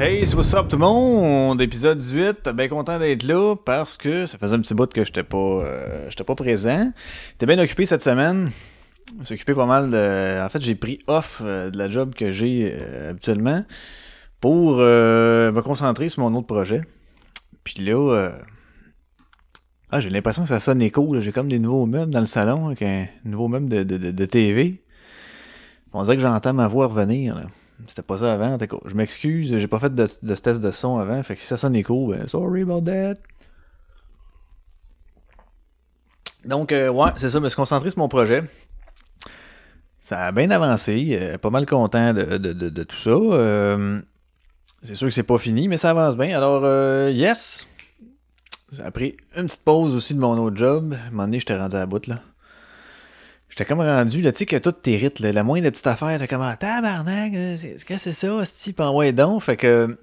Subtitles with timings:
[0.00, 1.60] Hey, what's up tout le monde?
[1.60, 5.24] Épisode 18, bien content d'être là parce que ça faisait un petit bout que j'étais
[5.24, 6.92] pas, euh, j'étais pas présent.
[7.32, 8.50] J'étais bien occupé cette semaine?
[9.18, 10.40] Je suis occupé pas mal de...
[10.44, 13.64] En fait, j'ai pris off euh, de la job que j'ai euh, habituellement
[14.40, 16.82] pour euh, me concentrer sur mon autre projet.
[17.64, 18.30] Puis là,
[19.90, 21.20] ah, j'ai l'impression que ça sonne écho.
[21.20, 24.10] J'ai comme des nouveaux meubles dans le salon avec un nouveau meuble de, de, de-
[24.12, 24.80] de TV.
[25.92, 27.34] On dirait que j'entends ma voix revenir.
[27.34, 27.42] là.
[27.86, 28.58] C'était pas ça avant.
[28.58, 28.76] cas.
[28.86, 31.22] Je m'excuse, j'ai pas fait de, de test de son avant.
[31.22, 33.14] Fait que si ça sonne écho, ben sorry about that.
[36.44, 38.42] Donc, euh, ouais, c'est ça, me se concentrer sur mon projet.
[40.00, 41.16] Ça a bien avancé.
[41.20, 43.10] euh, pas mal content de, de- de- tout ça.
[43.10, 44.00] Euh,
[44.82, 46.36] c'est sûr que c'est pas fini, mais ça avance bien.
[46.36, 46.64] Alors,
[47.10, 47.66] yes!
[48.70, 50.92] Ça a pris une petite pause aussi de mon autre job.
[50.94, 52.20] À un moment donné, j'étais rendu à la bout, là.
[53.58, 55.32] J'étais comme rendu, là, tu sais, que tout t'irrite, là.
[55.32, 58.82] La moindre petite affaire, t'es comme, ah, tabarnak, euh, qu'est-ce que c'est ça, hostie, pis
[58.82, 59.42] ouais donc.
[59.42, 59.98] Fait que.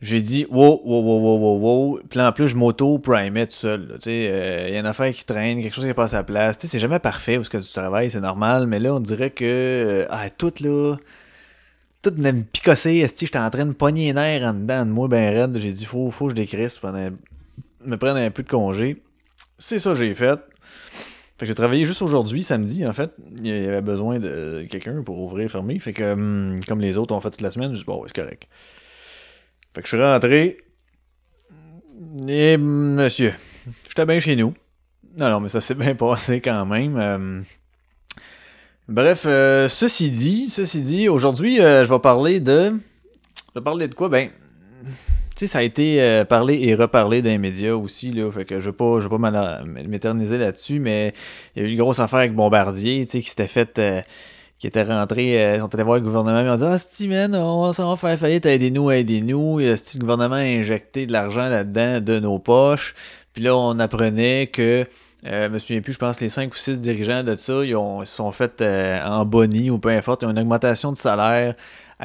[0.00, 2.00] J'ai dit, wow, wow, wow, wow, wow, wow.
[2.08, 3.88] Puis là, en plus, je m'auto-primais tout seul.
[3.96, 6.08] Tu sais, il y a une affaire qui traîne, quelque chose qui est pas à
[6.08, 6.56] sa place.
[6.56, 9.00] Tu sais, c'est jamais parfait où ce que tu travailles, c'est normal, mais là, on
[9.00, 9.44] dirait que.
[9.44, 10.96] euh, ah, tout, là.
[12.00, 14.92] Tout venait me picosser, esti, j'étais en train de pogner les nerfs en dedans de
[14.92, 15.58] moi, ben raide.
[15.58, 17.10] J'ai dit, faut, faut que je décrisse pendant.
[17.84, 19.02] me prenne un peu de congé.
[19.58, 20.40] C'est ça que j'ai fait.
[21.40, 23.16] Fait que j'ai travaillé juste aujourd'hui, samedi, en fait.
[23.38, 25.78] Il y avait besoin de quelqu'un pour ouvrir, fermer.
[25.78, 28.14] Fait que, hum, comme les autres ont fait toute la semaine, je dis, bon, c'est
[28.14, 28.46] correct.
[29.74, 30.58] Fait que je suis rentré.
[32.28, 33.32] Et, monsieur,
[33.88, 34.52] j'étais bien chez nous.
[35.18, 36.98] Non, non, mais ça s'est bien passé quand même.
[36.98, 37.40] Euh,
[38.86, 42.74] Bref, euh, ceci dit, ceci dit, aujourd'hui, euh, je vais parler de.
[43.54, 44.10] Je vais parler de quoi?
[44.10, 44.28] Ben,
[45.46, 48.30] ça a été euh, parlé et reparlé dans les médias aussi, là.
[48.30, 51.12] Fait que je pas, je vais pas m'ala- m'éterniser là-dessus, mais
[51.56, 53.78] il y a eu une grosse affaire avec Bombardier, tu sais, qui s'était fait.
[53.78, 54.00] euh,
[54.58, 57.08] qui était rentré, euh, ils sont allés voir le gouvernement, ils ont dit Ah, si,
[57.08, 59.58] man, on s'en va faire faillite, aidez-nous, aidez-nous.
[59.76, 62.94] Si le gouvernement a injecté de l'argent là-dedans de nos poches.
[63.32, 64.84] Puis là, on apprenait que,
[65.26, 67.74] euh, je me souviens plus, je pense les 5 ou 6 dirigeants de ça, ils,
[67.74, 70.96] ont, ils sont fait euh, en boni ou peu importe, ils ont une augmentation de
[70.98, 71.54] salaire.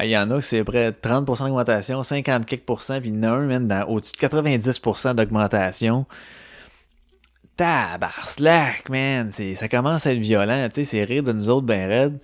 [0.02, 3.16] Il y en a que c'est près de 30% d'augmentation, 50 quelques pourcents, puis il
[3.16, 6.06] y en a un, man, dans- au-dessus de 90% d'augmentation.
[7.56, 9.30] Tabarslack, man.
[9.32, 12.18] C'est, ça commence à être violent, tu sais, c'est rire de nous autres ben raide.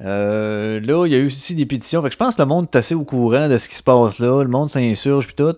[0.00, 2.02] Euh, là, il y a eu aussi des pétitions.
[2.02, 3.82] Fait que je pense que le monde est assez au courant de ce qui se
[3.82, 4.42] passe là.
[4.42, 5.54] Le monde s'insurge puis tout.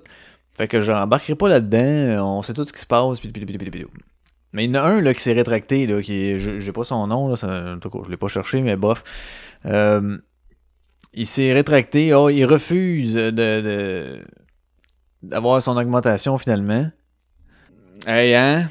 [0.55, 2.37] Fait que j'embarquerai pas là-dedans.
[2.39, 3.21] On sait tout ce qui se passe.
[3.21, 3.33] Puis.
[4.53, 5.87] Mais il y en a un là, qui s'est rétracté.
[5.87, 7.29] Là, qui j'ai pas son nom.
[7.29, 9.05] Là, en tout cas, je l'ai pas cherché, mais bof.
[9.65, 10.19] Euh,
[11.16, 12.15] il s'est rétracté.
[12.15, 14.22] Oh, il refuse de,
[15.22, 16.91] d'avoir son augmentation finalement.
[18.06, 18.69] Hey, hein?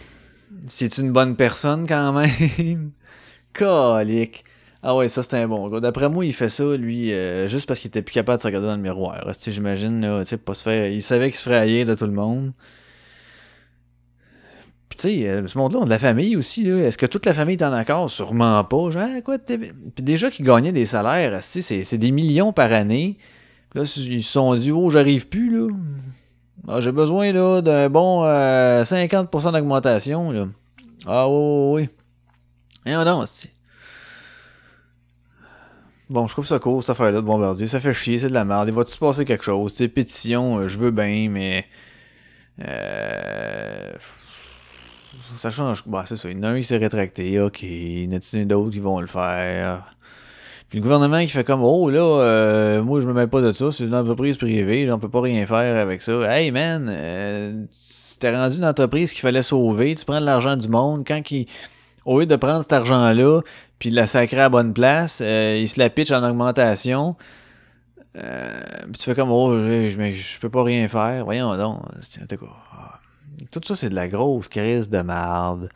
[0.68, 2.92] C'est une bonne personne quand même.
[3.54, 4.46] Calique.
[4.82, 5.80] Ah ouais, ça c'est un bon gars.
[5.80, 8.48] D'après moi, il fait ça, lui, euh, juste parce qu'il était plus capable de se
[8.48, 9.28] regarder dans le miroir.
[9.48, 10.88] J'imagine, là, tu sais, pas se faire.
[10.88, 12.54] Il savait qu'il se ferait haïr de tout le monde.
[14.96, 16.78] Tu sais, euh, ce monde-là, on de la famille aussi, là.
[16.78, 18.10] Est-ce que toute la famille est en accord?
[18.10, 18.92] Sûrement pas.
[18.92, 19.60] Genre, Ah, quoi, Puis
[20.00, 23.18] déjà qu'ils gagnaient des salaires, c'est des millions par année.
[23.74, 25.68] Là, ils se sont dit, oh, j'arrive plus, là.
[26.68, 30.48] Ah, j'ai besoin, là, d'un bon euh, 50% d'augmentation, là.
[31.06, 31.90] Ah, oui, oui,
[32.86, 32.92] oui.
[32.92, 33.26] Et non.
[36.10, 37.66] Bon, je coupe ça court, cette affaire-là de Bombardier.
[37.66, 38.68] Ça fait chier, c'est de la merde.
[38.68, 39.74] Il va-tu se passer quelque chose?
[39.74, 41.66] C'est pétition, euh, je veux bien, mais.
[42.62, 43.92] Euh...
[45.38, 45.84] Ça change.
[45.86, 46.30] Bah, c'est ça.
[46.30, 47.40] Il y en a un qui s'est rétracté.
[47.40, 47.62] Ok.
[47.64, 49.96] Il y en a d'autres qui vont le faire?
[50.70, 53.52] Puis le gouvernement qui fait comme Oh là, euh, moi je me mêle pas de
[53.52, 56.14] ça, c'est une entreprise privée, là, on peut pas rien faire avec ça.
[56.36, 57.66] Hey man, euh,
[58.20, 61.48] t'es rendu une entreprise qu'il fallait sauver, tu prends de l'argent du monde, quand il.
[62.04, 63.42] Au lieu de prendre cet argent-là,
[63.80, 67.16] puis de la sacrer à bonne place, euh, il se la pitch en augmentation.
[68.16, 71.26] Euh, puis tu fais comme Oh, je, je, peux pas rien faire.
[71.26, 71.80] Voyons donc.
[72.02, 72.28] C'est- en
[73.52, 75.70] tout ça, c'est de la grosse crise de merde.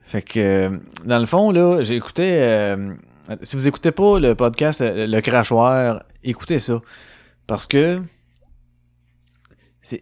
[0.00, 2.42] Fait que, dans le fond, là, j'ai écouté.
[2.42, 2.94] euh,
[3.42, 6.80] si vous écoutez pas le podcast euh, Le Crachoir, écoutez ça.
[7.46, 8.02] Parce que.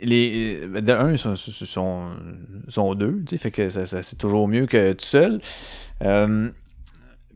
[0.02, 2.16] les euh, de un, ils sont, sont,
[2.68, 5.40] sont- deux, fait que ça, c'est toujours mieux que tout seul.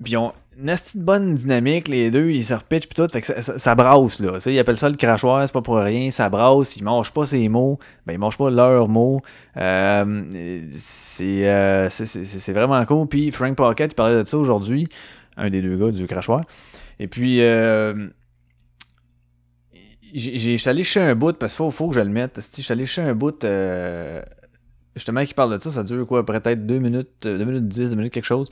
[0.03, 3.21] Puis ont une asti de bonne dynamique, les deux, ils se repitchent pis tout, fait
[3.21, 4.39] que ça, ça- brasse, là.
[4.47, 7.49] Ils appellent ça le crachoir, c'est pas pour rien, ça brasse, ils mangent pas ses
[7.49, 9.21] mots, ben ils mangent pas leurs mots.
[9.57, 10.23] Euh,
[10.71, 11.89] c'est, euh,
[12.49, 13.09] vraiment cool.
[13.09, 14.89] Puis Frank Pocket, il parlait de ça aujourd'hui,
[15.37, 16.43] un des deux gars du crachoir.
[17.01, 18.09] Et puis, euh,
[20.15, 22.41] j'ai- allé chez un bout, parce qu'il faut, faut que je le mette.
[22.57, 24.23] Je suis allé chez un bout, euh,
[24.95, 25.71] justement, qui parle de ça.
[25.71, 28.49] Ça dure quoi, peut-être 2 minutes, 2 minutes 10, 2 minutes quelque chose.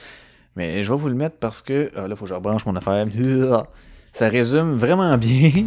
[0.57, 1.91] Mais je vais vous le mettre parce que.
[1.97, 3.07] Ah, là, faut que je rebranche mon affaire.
[4.13, 5.51] Ça résume vraiment bien.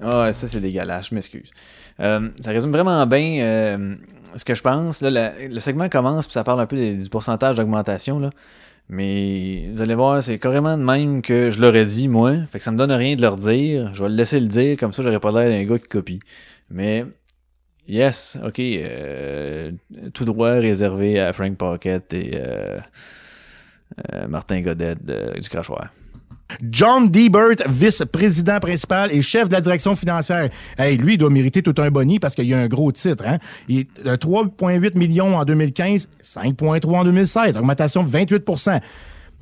[0.00, 1.50] Ah, ça, c'est dégueulasse, je m'excuse.
[1.98, 3.96] Euh, ça résume vraiment bien euh,
[4.36, 5.02] ce que je pense.
[5.02, 8.20] Le segment commence, puis ça parle un peu du pourcentage d'augmentation.
[8.20, 8.30] là.
[8.88, 12.34] Mais vous allez voir, c'est carrément de même que je l'aurais dit, moi.
[12.50, 13.92] Fait que ça me donne rien de leur dire.
[13.92, 16.20] Je vais le laisser le dire, comme ça, j'aurais pas l'air d'un gars qui copie.
[16.70, 17.04] Mais,
[17.88, 19.72] yes, ok, euh,
[20.14, 22.40] tout droit réservé à Frank Pocket et
[24.28, 25.88] Martin Godet de- du Crachoir.
[26.70, 30.48] John Debert, vice-président principal et chef de la direction financière.
[30.78, 33.24] Hey, lui, il doit mériter tout un boni parce qu'il y a un gros titre.
[33.26, 33.38] Hein?
[33.68, 38.80] Il est de 3,8 millions en 2015, 5,3 en 2016, augmentation de 28%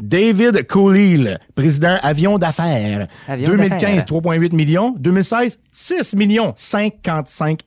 [0.01, 3.07] David Cooley, président avion d'affaires.
[3.29, 4.05] Avion 2015, d'affaires.
[4.05, 4.95] 3,8 millions.
[4.99, 6.53] 2016, 6 millions.
[6.57, 7.61] 55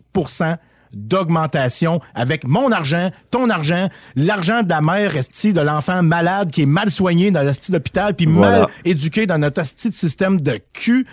[0.93, 6.63] d'augmentation avec mon argent, ton argent, l'argent de la mère esti, de l'enfant malade qui
[6.63, 8.59] est mal soigné dans l'esti d'hôpital puis Voilà.
[8.61, 11.05] mal éduqué dans notre esti de système de cul.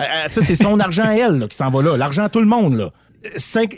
[0.00, 1.96] Euh, euh, ça, c'est son argent à elle là, qui s'en va là.
[1.96, 2.74] L'argent à tout le monde.
[2.76, 2.90] Là.
[3.36, 3.74] Cinq-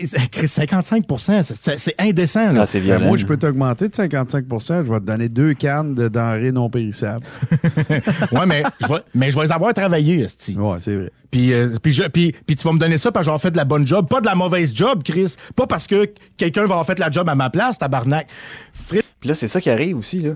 [0.47, 1.05] 55
[1.43, 2.53] c'est- c'est indécent.
[2.53, 2.63] Là.
[2.63, 3.07] Ah, c'est Ben, violent.
[3.07, 6.69] moi, je peux t'augmenter de 55% Je vais te donner deux cannes de denrées non
[6.69, 7.25] périssables.
[8.33, 10.55] ouais, mais je vais, mais je vais les avoir travaillé, esti.
[10.57, 11.13] Ouais, c'est vrai.
[11.31, 13.51] Puis, euh, puis, je- puis, puis tu vas me donner ça parce que j'aurai fait
[13.51, 15.35] de la bonne job, pas de la mauvaise job, Chris.
[15.55, 18.29] Pas parce que quelqu'un va avoir fait la job à ma place, tabarnak.
[18.73, 20.33] Fritz, Puis là, c'est ça qui arrive aussi, là.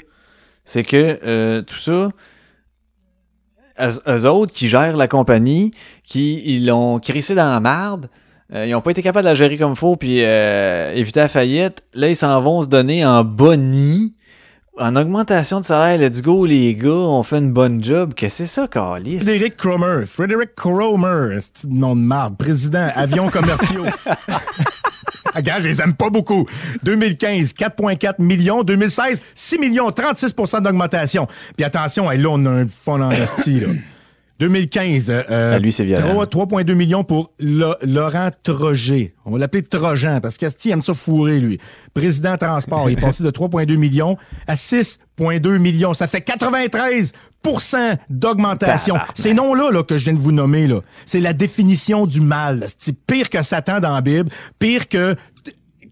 [0.64, 2.10] C'est que euh, tout ça,
[3.80, 5.72] eux, eux autres qui gèrent la compagnie,
[6.06, 8.08] qui ils l'ont crissé dans la marde,
[8.52, 11.28] euh, ils ont pas été capables de la gérer comme faut, puis euh, éviter la
[11.28, 11.82] faillite.
[11.94, 14.14] Là, ils s'en vont se donner en boni,
[14.76, 15.98] en augmentation de salaire.
[15.98, 18.14] Let's go, les gars, on fait une bonne job.
[18.14, 19.20] Que c'est ça, Carlis?
[19.20, 23.84] Frédéric Cromer, Frédéric Cromer, c'est nom de marde, président avions commerciaux.
[25.34, 26.46] Regarde, je les aime pas beaucoup.
[26.82, 28.64] 2015, 4,4 millions.
[28.64, 31.28] 2016, 6 millions, 36% d'augmentation.
[31.56, 33.26] Puis attention, là, on a un fond en là.
[34.40, 36.24] 2015, euh, euh, Ah, lui, c'est violent.
[36.26, 39.14] 3 3,2 millions pour Lo- Laurent Troget.
[39.26, 41.58] On va l'appeler Trojan parce qu'Asti aime ça fourrer, lui.
[41.94, 42.88] Président transport.
[42.90, 44.16] Il est passé de 3,2 millions
[44.46, 45.92] à 6,2 millions.
[45.94, 47.12] Ça fait 93%
[48.08, 48.96] d'augmentation.
[49.14, 52.66] Ces noms-là là, que je viens de vous nommer, là, c'est la définition du mal.
[52.78, 55.14] C'est pire que Satan dans la Bible, pire que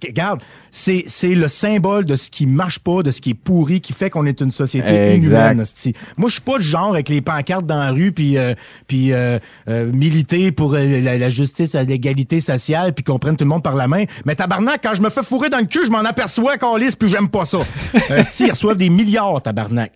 [0.07, 0.41] regarde,
[0.71, 3.93] c'est, c'est le symbole de ce qui marche pas, de ce qui est pourri, qui
[3.93, 5.61] fait qu'on est une société inhumaine.
[5.61, 5.95] esti.
[6.17, 8.55] Moi, je suis pas du genre avec les pancartes dans la rue, puis euh,
[8.87, 13.51] puis euh, euh, militer pour la, la justice, l'égalité sociale, puis qu'on prenne tout le
[13.51, 14.05] monde par la main.
[14.25, 17.11] Mais tabarnak, quand je me fais fourrer dans le cul, je m'en aperçois, Calis, puis
[17.11, 17.59] j'aime pas ça.
[18.11, 19.93] Esti, ils reçoivent des milliards, tabarnak.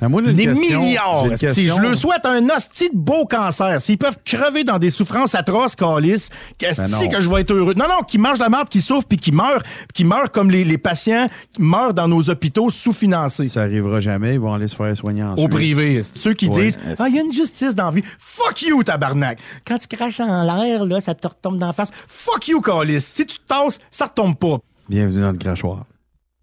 [0.00, 1.28] Ben, moi, j'ai une Des question- milliards!
[1.38, 1.76] question.
[1.76, 3.80] Je leur souhaite un hostie de beau cancer.
[3.80, 7.74] S'ils peuvent crever dans des souffrances atroces, Calis, qu'est-ce Ben que je vais être heureux?
[7.74, 9.62] Non, non, qui mangent la merde, qui souffrent, puis qui meurent,
[9.94, 13.48] qui meurent comme les, les patients qui meurent dans nos hôpitaux sous-financés.
[13.48, 14.34] Ça arrivera jamais.
[14.34, 15.44] Ils vont aller se faire soigner ensuite.
[15.44, 16.00] Au privé.
[16.04, 16.60] Ceux qui Ouais.
[16.66, 18.04] disent Ah, il y a une justice dans la vie.
[18.20, 19.38] Fuck you, tabarnak!
[19.66, 21.90] Quand tu craches en l'air, là, ça te retombe dans la face.
[22.06, 23.00] Fuck you, Calis.
[23.00, 24.58] Si tu te tasses, ça retombe pas.
[24.88, 25.84] Bienvenue dans le crachoir.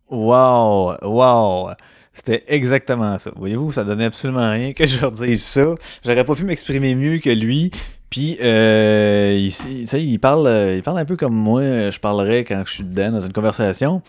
[0.09, 1.69] Wow, wow.
[2.15, 3.31] C'était exactement ça.
[3.35, 5.75] Voyez-vous, ça donnait absolument rien que je leur dise ça.
[6.03, 7.69] J'aurais pas pu m'exprimer mieux que lui.
[8.09, 12.71] Puis, euh, il, il parle, il parle un peu comme moi, je parlerais quand je
[12.71, 14.01] suis dedans dans une conversation.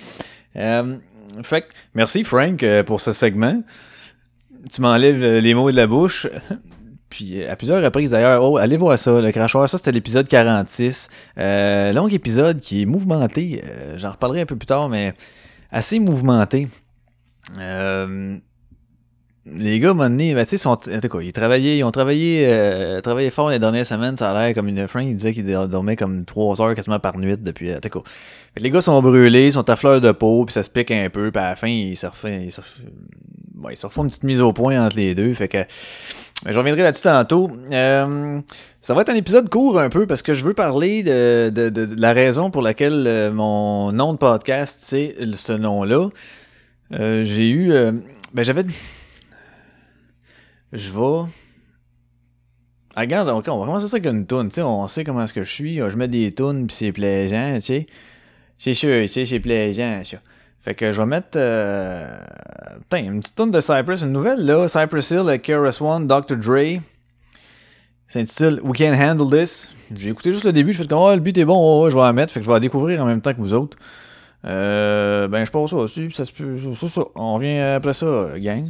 [0.56, 0.96] Euh,
[1.42, 3.62] fait merci Frank euh, pour ce segment.
[4.70, 6.26] Tu m'enlèves euh, les mots de la bouche.
[7.08, 11.08] Puis à plusieurs reprises d'ailleurs, oh, allez voir ça, le crachoir, ça c'était l'épisode 46.
[11.38, 13.62] Euh, long épisode qui est mouvementé,
[13.96, 15.14] j'en reparlerai un peu plus tard, mais
[15.70, 16.68] assez mouvementé.
[17.58, 18.36] Euh,
[19.46, 20.44] les gars, à un ben,
[21.22, 24.66] ils, travaillaient, ils ont travaillé, euh, travaillé fort les dernières semaines, ça a l'air comme
[24.68, 27.70] une Frank, il disait qu'ils dormaient comme 3 heures quasiment par nuit depuis,
[28.56, 31.30] les gars sont brûlés, sont à fleur de peau, puis ça se pique un peu,
[31.30, 32.50] puis à la fin, ils se refont, ils
[34.02, 35.58] une petite mise au point entre les deux, fait que
[36.44, 37.48] je reviendrai là-dessus tantôt.
[37.70, 38.40] Euh,
[38.82, 41.88] ça va être un épisode court un peu parce que je veux parler de, de-
[41.96, 46.08] la raison pour laquelle mon nom de podcast, c'est ce nom-là.
[46.92, 47.72] Euh, J'ai eu.
[47.72, 47.92] euh,
[48.32, 48.64] ben, j'avais.
[50.72, 51.30] Je vais.
[52.94, 54.48] Ah, regarde, ok, on va commencer ça avec une toune.
[54.48, 55.76] Tu sais, on sait comment est-ce que je suis.
[55.76, 57.86] Je mets des tunes puis c'est plaisant, tu sais.
[58.58, 60.16] C'est sûr, tu sais, c'est plaisant, ça.
[60.60, 61.36] Fait que je vais mettre.
[61.36, 62.18] Euh...
[62.80, 64.66] Putain, une petite tune de Cypress, une nouvelle là.
[64.66, 66.36] Cypress Hill, KRS One, Dr.
[66.36, 66.80] Dre.
[68.08, 69.68] S'intitule We Can Handle This.
[69.94, 71.90] J'ai écouté juste le début, je fais comme, oh, le beat est bon, ouais, ouais,
[71.90, 72.32] je vais la mettre.
[72.32, 73.76] Fait que je vais la découvrir en même temps que vous autres.
[74.46, 76.56] Euh, ben, je pense ça aussi, ça se peut.
[76.74, 77.02] Ça, ça.
[77.14, 78.68] On revient après ça, gang.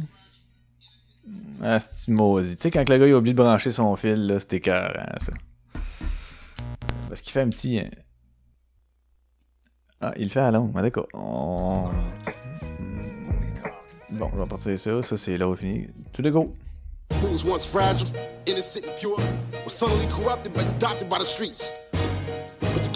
[1.63, 2.05] Ah, c'est.
[2.11, 5.05] Tu sais, quand le gars il a oublié de brancher son fil, là, c'était écœurant,
[5.19, 5.33] ça.
[7.09, 7.79] Parce qu'il fait un petit.
[7.79, 7.83] euh,
[10.01, 10.71] Ah, il le fait à longue.
[10.75, 11.07] Ah, D'accord.
[11.13, 11.89] On-
[14.11, 15.03] Bon, je vais partir ça.
[15.03, 15.87] Ça, c'est là où fini.
[16.13, 16.53] Tout de go.
[17.21, 18.07] who was once fragile,
[18.45, 19.17] innocent, pure,
[19.65, 20.65] was suddenly corrupted but
[21.09, 21.71] by the streets.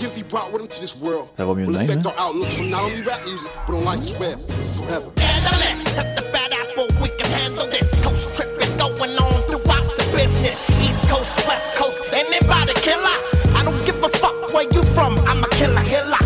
[0.02, 1.78] But the gift he brought with him to this world Ça va mieux de will
[1.78, 2.14] même, affect hein?
[2.18, 4.38] our outlooks from not only rap music, but on life as well,
[4.76, 5.12] forever.
[5.22, 7.94] Analyst, cut the fat apple, we can handle this.
[8.04, 10.58] Coast trip is going on throughout the business.
[10.82, 13.18] East Coast, West Coast, anybody killer.
[13.56, 16.21] I don't give a fuck where you from, I'm a killer killer.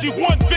[0.00, 0.49] 51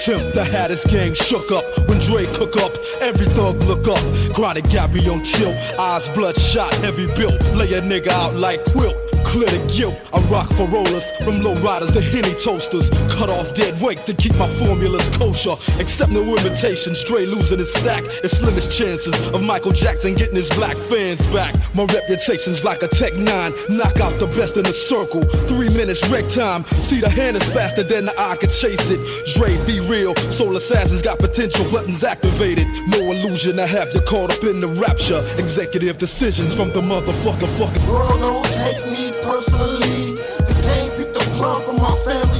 [0.00, 0.36] attempt.
[0.36, 2.72] I had his game shook up when Dre cook up.
[3.00, 4.00] Every thug look up.
[4.34, 5.52] Chronic got me on chill.
[5.78, 7.40] Eyes bloodshot, heavy built.
[7.54, 8.96] Lay a nigga out like quilt.
[9.24, 9.96] Clear the guilt.
[10.30, 12.88] Rock for rollers from low riders to henny toasters.
[13.10, 15.56] Cut off dead weight to keep my formulas kosher.
[15.80, 17.02] Accept no imitations.
[17.02, 18.04] Dre losing his stack.
[18.22, 21.56] It's slimmest chances of Michael Jackson getting his black fans back.
[21.74, 23.26] My reputation's like a Tech 9.
[23.70, 25.22] Knock out the best in the circle.
[25.48, 26.64] Three minutes wreck time.
[26.78, 29.00] See the hand is faster than the eye can chase it.
[29.34, 30.14] Dre, be real.
[30.30, 32.68] Soul assassins got potential buttons activated.
[32.86, 35.24] No illusion I have you caught up in the rapture.
[35.38, 37.84] Executive decisions from the motherfucker fucking.
[37.86, 39.99] Girl, don't take me personally.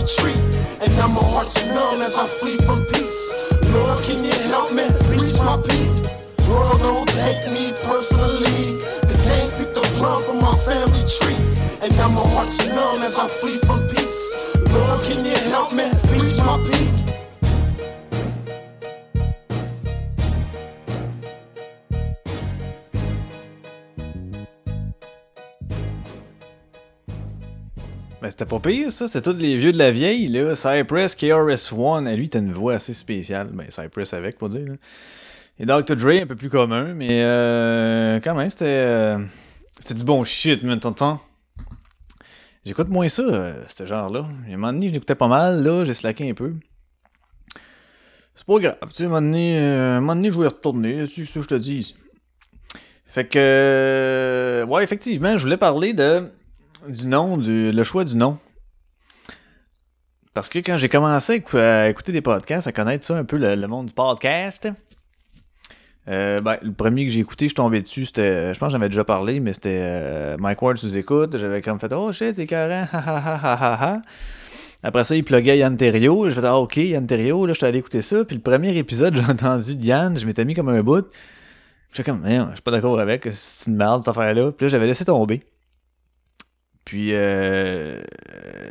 [0.00, 3.34] And now my heart's numb as I flee from peace.
[3.70, 5.92] Lord, can you help me reach my peak?
[6.46, 8.80] Girl, don't take me personally.
[9.04, 11.36] The game picked the plum from my family tree.
[11.82, 14.72] And now my heart's numb as I flee from peace.
[14.72, 15.84] Lord, can you help me
[16.16, 16.99] reach my peak?
[28.22, 29.08] Ben, c'était pas pire, ça.
[29.08, 30.54] C'est tous les vieux de la vieille, là.
[30.54, 32.14] Cypress, KRS-One.
[32.14, 33.48] Lui, t'as une voix assez spéciale.
[33.52, 34.66] Ben, Cypress avec, pour dire.
[34.66, 34.74] Là.
[35.60, 35.94] Et Dr.
[35.94, 39.18] Dre, un peu plus commun, mais euh, quand même, c'était euh,
[39.78, 41.20] c'était du bon shit, man, t'entends?
[42.64, 44.20] J'écoute moins ça, euh, ce genre-là.
[44.20, 46.54] À un moment donné, je l'écoutais pas mal, là, j'ai slacké un peu.
[48.34, 50.46] C'est pas grave, tu sais, à un moment donné, euh, un moment donné, je y
[50.46, 51.94] retourner, c'est ça que je te dis.
[53.04, 56.24] Fait que, ouais, effectivement, je voulais parler de
[56.88, 58.38] du nom, du, le choix du nom.
[60.34, 63.24] Parce que quand j'ai commencé à écou- à écouter des podcasts, à connaître ça un
[63.24, 64.68] peu, le, le monde du podcast,
[66.08, 68.72] euh, ben, le premier que j'ai écouté, je suis tombé dessus, c'était, je pense que
[68.72, 71.36] j'en avais déjà parlé, mais c'était euh, Mike Ward sous écoute.
[71.36, 72.82] J'avais comme fait, oh shit, c'est carré.
[74.82, 76.30] Après ça, il pluguait Yann Terriot.
[76.30, 78.24] J'ai fait, ah ok, Yann Terriot, là, je suis allé écouter ça.
[78.24, 81.06] Puis le premier épisode, j'ai entendu de Yann, je m'étais mis comme un bout.
[81.92, 84.52] J'étais comme, je suis pas d'accord avec, c'est une merde cette affaire-là.
[84.52, 85.42] Puis là, j'avais laissé tomber.
[86.90, 88.00] Puis euh,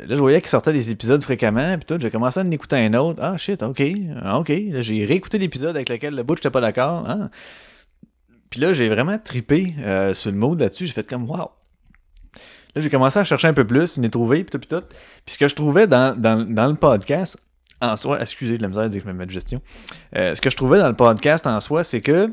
[0.06, 2.76] là, je voyais qu'il sortait des épisodes fréquemment, puis tout, j'ai commencé à en écouter
[2.76, 3.18] un autre.
[3.22, 3.82] Ah, shit, ok,
[4.20, 4.50] ah, ok.
[4.50, 7.06] Là, j'ai réécouté l'épisode avec lequel le bout, j'étais pas d'accord.
[7.08, 7.30] Ah.
[8.50, 10.86] Puis là, j'ai vraiment tripé euh, sur le mode là-dessus.
[10.86, 11.48] J'ai fait comme, wow.
[12.74, 14.84] Là, j'ai commencé à chercher un peu plus, une ai trouvé, puis tout, puis tout.
[15.24, 17.38] Puis ce que je trouvais dans, dans, dans le podcast,
[17.80, 19.62] en soi, excusez de la misère de dire que je me mets de gestion.
[20.14, 22.30] Euh, ce que je trouvais dans le podcast en soi, c'est que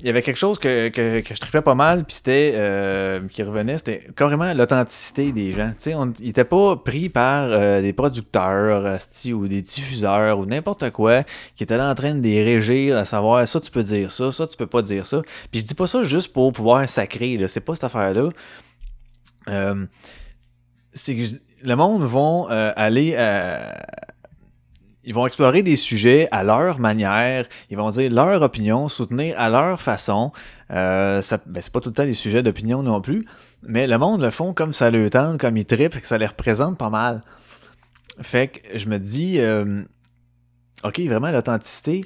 [0.00, 3.20] il y avait quelque chose que, que, que je tripais pas mal, puis c'était euh,
[3.28, 5.68] qui revenait, c'était carrément l'authenticité des gens.
[5.68, 8.98] Tu sais, on- ils étaient pas pris par euh, des producteurs
[9.34, 11.22] ou des diffuseurs ou n'importe quoi
[11.54, 14.32] qui étaient là en train de les régir à savoir ça tu peux dire ça,
[14.32, 15.22] ça tu peux pas dire ça.
[15.50, 18.30] Puis je dis pas ça juste pour pouvoir sacrer, là, c'est pas cette affaire-là.
[19.48, 19.86] Euh,
[20.92, 21.22] c'est que
[21.62, 23.76] le monde vont euh, aller à-
[25.10, 29.50] ils vont explorer des sujets à leur manière, ils vont dire leur opinion, soutenir à
[29.50, 30.30] leur façon.
[30.70, 33.26] Euh, ça, ben, c'est pas tout le temps des sujets d'opinion non plus,
[33.64, 36.28] mais le monde le font comme ça le tente, comme ils trippent, que ça les
[36.28, 37.24] représente pas mal.
[38.22, 39.82] Fait que je me dis, euh,
[40.84, 42.04] ok, vraiment l'authenticité,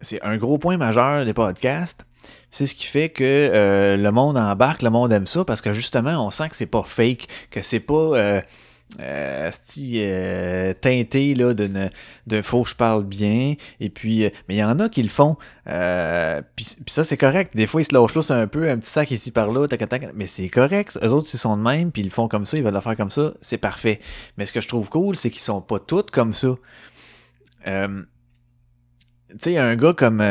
[0.00, 2.06] c'est un gros point majeur des podcasts.
[2.52, 5.72] C'est ce qui fait que euh, le monde embarque, le monde aime ça, parce que
[5.72, 8.42] justement, on sent que c'est pas fake, que c'est pas
[9.00, 9.50] euh, euh,
[9.94, 13.54] euh, teinté là, d'un faux je parle bien.
[13.80, 15.36] Et puis, euh, mais il y en a qui le font.
[15.68, 17.54] Euh, puis, ça, c'est correct.
[17.54, 19.66] Des fois, ils se lâchent là, c'est un peu un petit sac ici par là,
[19.68, 20.98] tac, tac, mais c'est correct.
[21.02, 22.80] Eux autres, s'ils sont de même, puis ils le font comme ça, ils veulent le
[22.80, 24.00] faire comme ça, c'est parfait.
[24.36, 26.48] Mais ce que je trouve cool, c'est qu'ils sont pas tous comme ça.
[27.66, 28.02] Euh,
[29.30, 30.22] tu sais, un gars comme.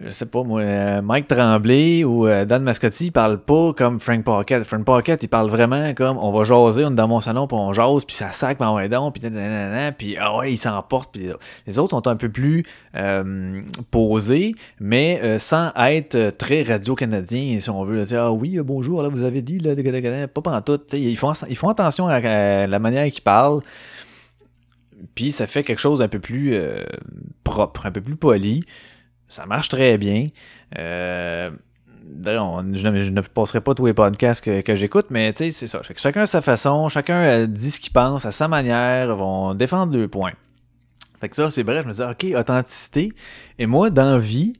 [0.00, 4.00] Je sais pas moi, euh, Mike Tremblay ou euh, Dan Mascotti, ils parlent pas comme
[4.00, 4.64] Frank Pocket.
[4.64, 7.56] Frank Pocket, il parle vraiment comme on va jaser, on est dans mon salon, puis
[7.56, 10.56] on jase, puis ça sac, puis on va donc, puis nanana, puis ah ouais, il
[10.56, 11.12] s'emporte.
[11.12, 11.28] Puis
[11.68, 12.64] les autres sont un peu plus
[12.96, 18.04] euh, posés, mais sans être très radio-canadien, si on veut.
[18.04, 19.76] dire, ah oui, bonjour, là, vous avez dit, là,
[20.26, 20.92] pas pantoute.
[20.94, 23.60] Ils font, ils font attention à, la manière qu'ils parlent.
[25.14, 26.58] Puis ça fait quelque chose d'un peu plus
[27.44, 28.64] propre, un peu plus poli.
[29.34, 30.28] Ça marche très bien.
[30.78, 31.50] Euh,
[32.24, 35.82] on- je, ne, passerai pas tous les podcasts que, que j'écoute, mais c'est ça.
[35.96, 39.96] Chacun à sa façon, chacun euh, dit ce qu'il pense à sa manière, vont défendre
[39.96, 40.30] le point.
[41.20, 43.12] Fait que ça, c'est vrai, je me disais, ok, authenticité.
[43.58, 44.52] Et moi, dans vie,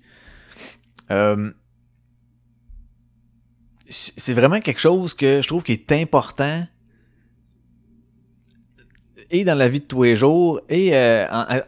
[1.12, 1.52] euh,
[3.88, 6.66] c'est vraiment quelque chose que je trouve qui est important
[9.30, 10.92] et dans la vie de tous les jours et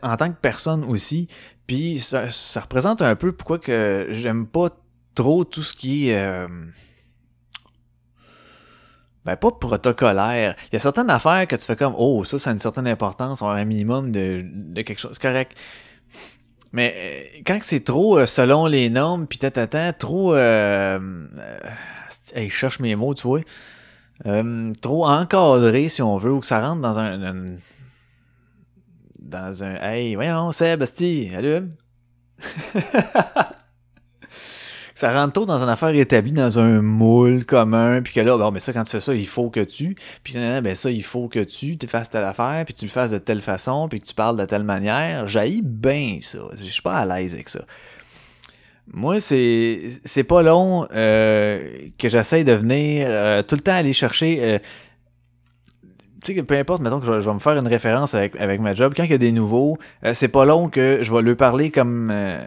[0.02, 1.28] en tant que personne aussi.
[1.66, 2.28] Puis ça,
[2.60, 4.68] représente un peu pourquoi que j'aime pas
[5.14, 6.46] trop tout ce qui est euh,
[9.24, 10.54] ben pas protocolaire.
[10.70, 12.86] Il y a certaines affaires que tu fais comme oh ça ça a une certaine
[12.86, 15.56] importance, on un minimum de, de quelque chose, c'est correct.
[16.72, 20.98] Mais euh, quand c'est trop euh, selon les normes, puis tata, trop euh,
[22.34, 23.40] hey, je cherche mes mots, tu vois.
[24.80, 27.56] Trop encadré, si on veut, ou que ça rentre dans un-
[29.26, 29.76] dans un.
[29.82, 31.70] Hey, voyons, Seb, Basti, allume.
[34.94, 38.50] ça rentre trop dans une affaire établie, dans un moule commun, puis que là, bon,
[38.50, 39.96] mais ça, quand tu fais ça, il faut que tu.
[40.22, 43.10] Puis ben ça, il faut que tu te fasses telle affaire, puis tu le fasses
[43.10, 45.28] de telle façon, puis tu parles de telle manière.
[45.28, 46.38] J'haïs bien ça.
[46.56, 47.60] Je suis pas à l'aise avec ça.
[48.92, 51.60] Moi, c'est c'est pas long euh,
[51.98, 54.38] que j'essaye de venir euh, tout le temps aller chercher.
[54.42, 54.58] euh,
[56.26, 58.74] tu sais, peu importe, mettons que je, vais- me faire une référence avec, avec ma
[58.74, 58.94] job.
[58.96, 61.70] Quand il y a des nouveaux, euh, c'est pas long que je vais lui parler
[61.70, 62.44] comme euh,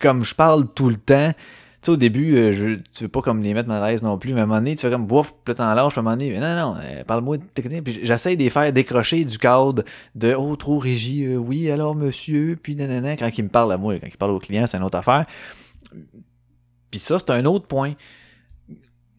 [0.00, 1.32] comme je parle tout le temps.
[1.80, 4.02] Tu sais, au début, euh, je, tu veux pas comme les mettre mal à l'aise
[4.02, 5.98] non plus, mais à un moment donné, tu fais comme bouf, puis t'en lâches, puis
[5.98, 7.84] à un moment donné, mais non, non, parle-moi de technique.
[7.84, 11.94] Puis j'essaye de les faire décrocher du cadre de oh, trop régie, euh, oui, alors
[11.94, 14.76] monsieur, puis nanana, quand il me parle à moi, quand il parle au client, c'est
[14.76, 15.24] une autre affaire.
[16.90, 17.94] Puis ça, c'est un autre point.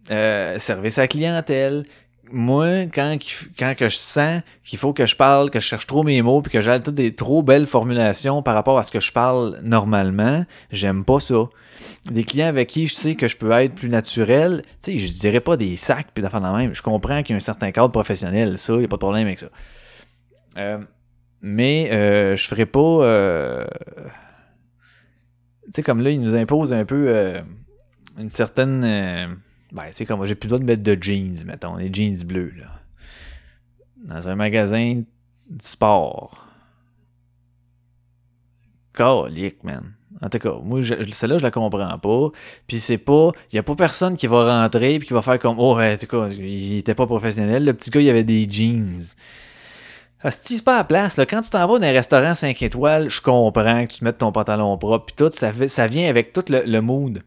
[0.10, 1.84] Service à clientèle.
[2.32, 3.18] Moi, quand,
[3.58, 6.42] quand que je sens qu'il faut que je parle, que je cherche trop mes mots,
[6.42, 9.60] puis que j'ai toutes des trop belles formulations par rapport à ce que je parle
[9.63, 11.50] normalement, j'aime pas ça.
[12.06, 15.20] Des clients avec qui je sais que je peux être plus naturel, tu sais, je
[15.20, 16.74] dirais pas des sacs puis d'affaires de même.
[16.74, 19.28] Je comprends qu'il y a un certain cadre professionnel, ça, il a pas de problème
[19.28, 19.48] avec ça.
[20.58, 20.80] Euh,
[21.42, 22.80] mais euh, je ferais pas.
[22.80, 23.65] euh,
[25.65, 27.42] tu sais, comme là, il nous impose un peu euh,
[28.18, 29.39] une certaine.
[29.72, 32.24] Ben, sais, comme moi, j'ai plus le droit de mettre de jeans, mettons, les jeans
[32.24, 32.80] bleus, là.
[34.04, 35.02] Dans un magasin
[35.50, 36.48] de sport.
[38.94, 39.94] Calique, man.
[40.22, 42.30] En tout cas, moi, celle-là, je la comprends pas.
[42.68, 43.32] Puis c'est pas.
[43.52, 45.98] Il y a pas personne qui va rentrer puis qui va faire comme Oh, en
[45.98, 47.64] tout cas, il était pas professionnel.
[47.64, 49.00] Le petit gars, il avait des jeans.
[50.22, 51.16] Asti, c'est pas à la place.
[51.16, 51.26] Là.
[51.26, 54.18] Quand tu t'en vas dans un restaurant 5 étoiles, je comprends que tu te mettes
[54.18, 57.24] ton pantalon propre, puis tout, ça, ça vient avec tout le, le mood.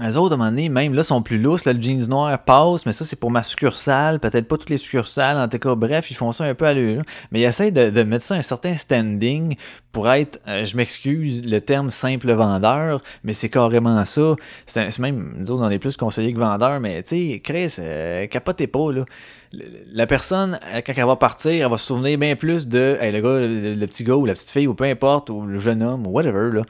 [0.00, 1.64] Les autres, à un moment donné, même là, sont plus lousses.
[1.64, 4.20] Là, le jeans noir passe, mais ça, c'est pour ma succursale.
[4.20, 5.36] Peut-être pas toutes les succursales.
[5.36, 7.02] En tout cas, bref, ils font ça un peu à l'heure.
[7.32, 9.56] Mais ils essayent de, mettre ça un certain standing
[9.90, 14.36] pour être, euh, je m'excuse, le terme simple vendeur, mais c'est carrément ça.
[14.66, 18.26] C'est même, nous autres, on est plus conseillers que vendeurs, mais tu sais, Chris, euh,
[18.28, 19.04] capotez pas, là.
[19.50, 23.10] La personne, euh, quand elle va partir, elle va se souvenir bien plus de hey,
[23.10, 25.82] le gars, le petit gars ou la petite fille, ou peu importe, ou le jeune
[25.82, 26.62] homme, ou whatever, là.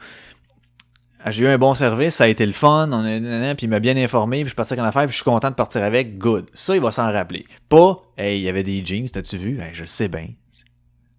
[1.21, 3.69] Ah, J'ai eu un bon service, ça a été le fun, on a, puis il
[3.69, 5.55] m'a bien informé, puis je suis parti avec en affaire, puis je suis content de
[5.55, 6.49] partir avec, good.
[6.53, 7.45] Ça, il va s'en rappeler.
[7.67, 9.59] Pas, hey, il y avait des jeans, t'as-tu vu?
[9.59, 10.27] Hey, je le sais bien.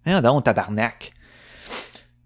[0.07, 1.11] Non, donc, tabarnak.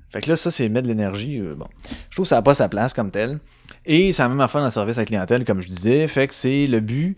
[0.09, 1.39] Fait que là, ça, c'est mettre de l'énergie.
[1.41, 1.67] euh, bon.
[2.09, 3.39] Je trouve que ça n'a pas sa place comme tel.
[3.85, 6.07] Et c'est la même affaire dans le service à la clientèle, comme je disais.
[6.07, 7.17] Fait que c'est le but.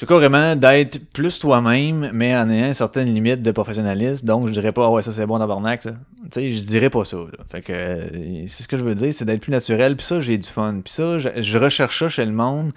[0.00, 4.24] C'est carrément d'être plus toi-même, mais en ayant une certaine limite de professionnalisme?
[4.24, 5.90] Donc, je dirais pas, ah ouais, ça c'est bon tabarnak, ça.
[5.90, 7.18] Tu sais, je dirais pas ça.
[7.18, 7.44] là.
[7.46, 9.96] Fait que, euh, c'est ce que je veux dire, c'est d'être plus naturel.
[9.96, 10.80] Puis ça, j'ai du fun.
[10.82, 12.72] Puis ça, je, recherche ça chez le monde.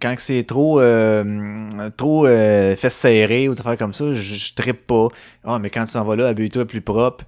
[0.00, 4.54] Quand c'est trop, euh, trop euh, fesses serrées ou des affaires comme ça, je, je
[4.54, 5.08] trippe pas.
[5.44, 7.26] Ah, mais quand tu t'en vas là, habille-toi plus propre.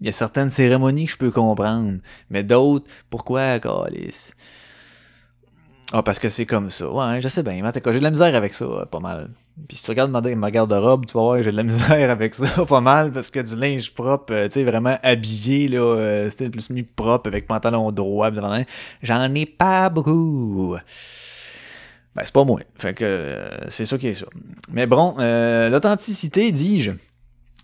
[0.00, 1.98] Il y a certaines cérémonies que je peux comprendre.
[2.30, 4.32] Mais d'autres, pourquoi, calice?
[5.94, 6.90] Ah, parce que c'est comme ça.
[6.90, 7.62] Ouais, je sais bien.
[7.62, 9.28] mais J'ai de la misère avec ça, euh, pas mal.
[9.68, 12.34] Puis si tu regardes ma, ma garde-robe, tu vas voir j'ai de la misère avec
[12.34, 16.30] ça, pas mal, parce que du linge propre, euh, tu sais, vraiment habillé, là, euh,
[16.30, 18.30] c'était plus mis propre, avec pantalon droit,
[19.02, 20.76] j'en ai pas beaucoup.
[22.14, 22.60] Ben, c'est pas moi.
[22.74, 24.26] Fait que euh, c'est ça qui est ça.
[24.70, 26.92] Mais bon, euh, l'authenticité, dis-je,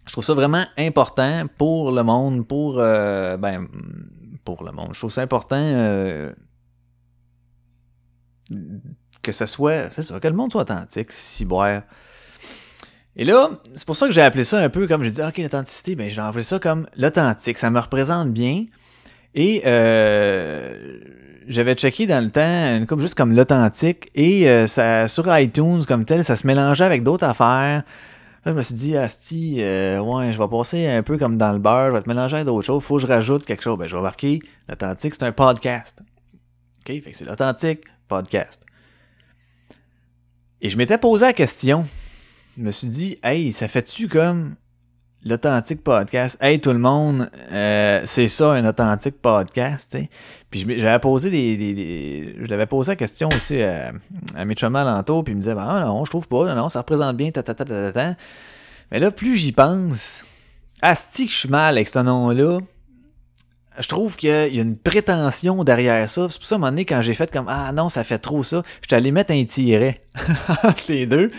[0.06, 3.68] je trouve ça vraiment important pour le monde, pour, euh, ben,
[4.44, 4.90] pour le monde.
[4.92, 6.32] Je trouve ça important euh,
[9.22, 11.10] que ça soit, c'est ça, que le monde soit authentique,
[11.46, 11.82] boire.
[13.16, 15.38] Et là, c'est pour ça que j'ai appelé ça un peu comme j'ai dit, ok,
[15.38, 17.58] l'authenticité, ben j'ai appelé ça comme l'authentique.
[17.58, 18.64] Ça me représente bien.
[19.34, 21.00] Et euh,
[21.48, 24.08] j'avais checké dans le temps juste comme l'authentique.
[24.14, 27.82] Et euh, ça, sur iTunes comme tel, ça se mélangeait avec d'autres affaires.
[28.44, 31.52] Là, je me suis dit, Asti, euh, ouais, je vais passer un peu comme dans
[31.52, 33.76] le beurre, je vais te mélanger avec d'autres choses, faut que je rajoute quelque chose.
[33.76, 36.02] Ben, je vais marquer, l'authentique, c'est un podcast.
[36.78, 37.02] OK?
[37.02, 38.64] Fait que c'est l'authentique podcast.
[40.60, 41.86] Et je m'étais posé la question.
[42.56, 44.56] Je me suis dit, hey, ça fait-tu comme
[45.24, 46.36] l'authentique podcast?
[46.40, 49.96] Hey, tout le monde, euh, c'est ça, un authentique podcast.
[50.50, 53.92] Puis j'avais posé des, Je l'avais posé la question aussi à,
[54.34, 56.80] à mes chums alentour, puis il me disait, ah non, je trouve pas, non, ça
[56.80, 58.14] représente bien, ta, ta, ta, ta, ta.
[58.90, 60.24] Mais là, plus j'y pense,
[60.82, 62.58] asti que je suis mal avec ce nom-là,
[63.78, 66.26] je trouve qu'il y a une prétention derrière ça.
[66.30, 68.18] C'est pour ça, à un moment donné, quand j'ai fait comme Ah non, ça fait
[68.18, 69.98] trop ça, je allé mettre un tiret
[70.64, 71.30] entre les deux.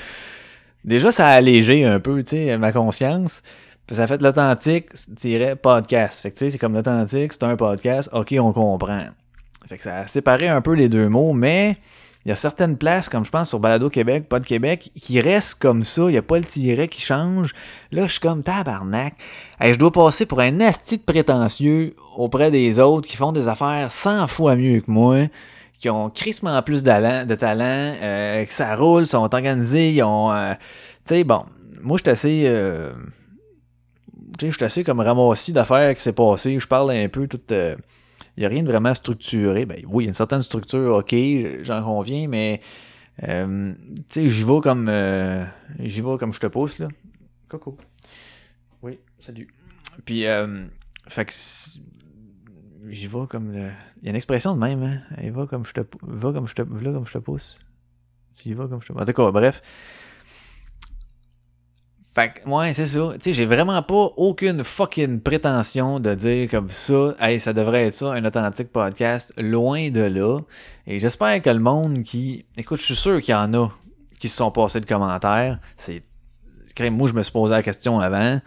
[0.86, 3.42] Déjà, ça a allégé un peu, tu sais, ma conscience.
[3.86, 6.22] Puis ça a fait l'authentique, tiret podcast.
[6.22, 9.06] Fait que tu sais, c'est comme l'authentique, c'est un podcast, ok, on comprend.
[9.68, 11.76] Fait que ça a séparé un peu les deux mots, mais
[12.30, 15.60] il y a certaines places, comme je pense sur Balado Québec, de Québec, qui restent
[15.60, 16.04] comme ça.
[16.04, 17.56] Il n'y a pas le tiret qui change.
[17.92, 19.16] Là, je suis comme tabarnak.
[19.60, 23.48] Hey, je dois passer pour un asti de prétentieux auprès des autres qui font des
[23.48, 25.26] affaires 100 fois mieux que moi,
[25.80, 26.90] qui ont crissement plus de
[27.34, 30.32] talent, euh, que ça roule, sont organisés, ils ont.
[30.32, 31.46] euh, tu sais, bon,
[31.82, 32.44] moi, je suis assez.
[32.46, 32.94] euh,
[34.38, 36.60] tu je suis assez comme ramassis d'affaires qui s'est passé.
[36.60, 37.42] Je parle un peu tout.
[38.40, 39.66] Il n'y a rien de vraiment structuré.
[39.66, 41.14] Ben oui, il y a une certaine structure, ok,
[41.64, 42.62] j'en conviens, mais
[43.28, 45.44] euh, tu sais, j'y vais comme euh,
[45.80, 46.88] j'y vais comme je te pousse là.
[47.50, 47.78] Coco.
[48.82, 49.54] Oui, salut.
[50.06, 50.66] Puis euh,
[51.10, 51.34] fait que
[52.88, 53.72] j'y vais comme le...
[53.98, 55.02] Il y a une expression de même, hein.
[55.22, 57.60] Il va comme je te va comme je te va comme je te pousse.
[58.34, 59.62] Tu y vas comme je te En tout cas, bref.
[62.16, 63.12] Fait que, ouais, c'est ça.
[63.14, 67.88] Tu sais, j'ai vraiment pas aucune fucking prétention de dire comme ça, hey, ça devrait
[67.88, 69.32] être ça, un authentique podcast.
[69.38, 70.40] Loin de là.
[70.88, 72.46] Et j'espère que le monde qui.
[72.58, 73.70] Écoute, je suis sûr qu'il y en a
[74.20, 75.60] qui se sont passés de commentaires.
[75.78, 76.02] C'est.
[76.80, 78.40] Moi, je me suis posé la question avant.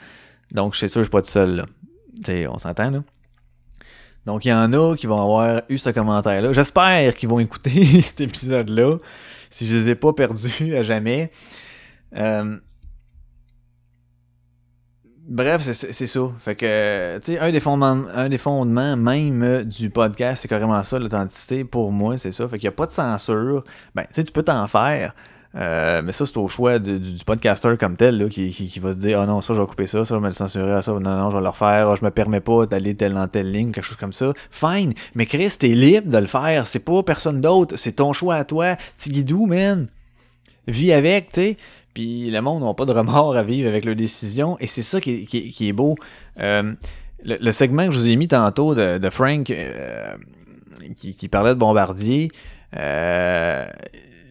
[0.53, 1.67] Donc, je suis sûr que je suis pas tout seul, là.
[2.25, 3.03] Tu sais, on s'entend, là.
[4.25, 6.53] Donc, il y en a qui vont avoir eu ce commentaire-là.
[6.53, 8.99] J'espère qu'ils vont écouter cet épisode-là.
[9.51, 11.31] Si je les ai pas perdus à jamais.
[12.17, 12.57] Euh,
[15.33, 16.21] Bref, c'est- ça.
[16.41, 20.49] Fait que, tu sais, un, des fondements- un des fondements même euh, du podcast, c'est
[20.49, 21.65] carrément ça, l'authenticité.
[21.65, 22.47] Pour moi, c'est ça.
[22.49, 23.65] Fait qu'il n'y a pas de censure.
[23.95, 25.15] Ben, tu sais, tu peux t'en faire.
[25.55, 28.99] euh, mais ça, c'est au choix du, podcaster comme tel, là, qui, qui, va se
[28.99, 30.93] dire Ah non, ça, je vais couper ça, ça, je vais me le censurer, ça,
[30.93, 33.53] non, non, je vais le refaire, ah, je me permets pas d'aller telle dans telle
[33.53, 34.33] ligne, quelque chose comme ça.
[34.51, 34.93] Fine.
[35.15, 36.67] Mais Chris, t'es libre de le faire.
[36.67, 37.77] C'est pas personne d'autre.
[37.79, 38.77] C'est ton choix à toi.
[38.99, 39.89] Tigidou, man
[40.69, 41.57] vis avec, tu sais.
[41.95, 44.57] Puis le monde n'a pas de remords à vivre avec leurs décisions.
[44.61, 45.97] Et c'est ça qui est, qui est- beau.
[46.41, 46.73] Euh,
[47.25, 50.17] le, segment que je vous ai mis tantôt de, Frank euh,
[50.97, 52.31] qui, qui parlait de Bombardier,
[52.77, 53.67] euh,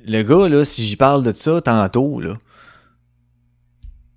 [0.06, 2.38] le gars, là, si j'y parle de ça tantôt, là,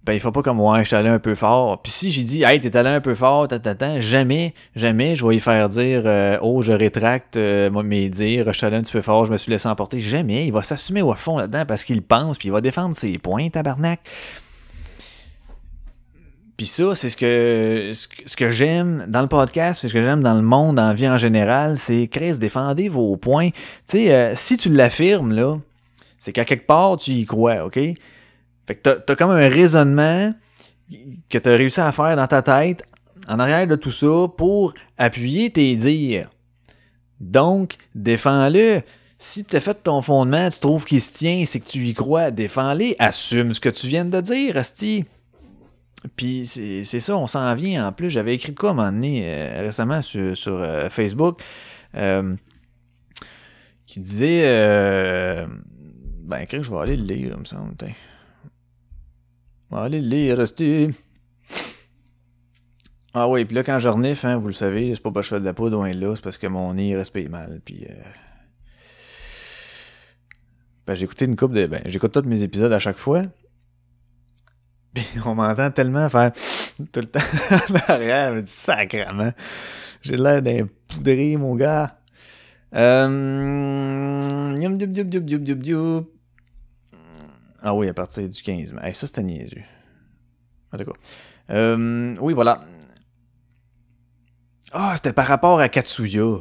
[0.04, 1.80] ben, il faut pas comme ouais, je suis allé un peu fort.
[1.80, 5.36] Puis si j'ai dit, hey, t'es allé un peu fort, tata, jamais, jamais, je vais
[5.36, 8.92] y faire dire, euh, oh, je rétracte euh, mes dires, je suis allé un petit
[8.92, 10.00] peu fort, je me suis laissé emporter.
[10.02, 10.46] Jamais.
[10.46, 13.48] Il va s'assumer au fond là-dedans parce qu'il pense, puis il va défendre ses points,
[13.48, 14.00] tabarnak.
[16.56, 19.92] Puis ça, c'est ce que, ce que- ce que j'aime dans le podcast, c'est ce
[19.94, 23.50] que j'aime dans le monde, en vie en général, c'est, Chris, défendez vos points.
[23.50, 25.56] Tu sais, euh, si tu l'affirmes, là,
[26.20, 27.78] c'est qu'à quelque part, tu y crois, OK?
[28.66, 30.32] Fait que t'as, t'as comme un raisonnement
[31.28, 32.84] que t'as réussi à faire dans ta tête,
[33.28, 36.30] en arrière de tout ça, pour appuyer tes dires.
[37.20, 38.82] Donc, défends-le.
[39.18, 41.94] Si tu as fait ton fondement, tu trouves qu'il se tient, c'est que tu y
[41.94, 45.04] crois, défends-le, assume ce que tu viens de dire, Asti.
[46.16, 48.10] Puis c'est ça, on s'en vient en plus.
[48.10, 51.40] J'avais écrit quoi à un moment donné euh, récemment sur, sur, euh, Facebook
[51.94, 52.36] euh,
[53.86, 55.46] qui disait
[56.24, 57.74] Ben, écrit, je vais aller le lire, il me semble.
[59.74, 60.38] Je vais aller le lire.
[63.12, 65.30] Ah oui, puis là, quand je renifle, hein, vous le savez, c'est pas parce que
[65.30, 67.60] je fais de la poudre loin là, c'est parce que mon nez respire mal.
[67.64, 67.86] Puis.
[67.90, 67.94] euh,
[70.86, 71.66] Ben, j'ai écouté une coupe de.
[71.66, 73.22] Ben, j'écoute tous mes épisodes à chaque fois.
[74.94, 76.32] Puis on m'entend tellement faire
[76.92, 78.30] tout le temps en arrière.
[78.30, 79.32] Je me dis sacrement.
[80.02, 81.98] J'ai l'air d'un poudré, mon gars.
[82.74, 84.54] Euh...
[87.66, 88.92] Ah oui, à partir du 15 mai.
[88.92, 89.62] Ça, c'était niaiseux.
[90.70, 90.92] En tout cas.
[91.50, 92.60] Euh, oui, voilà.
[94.70, 96.40] Ah, c'était par rapport à Katsuya.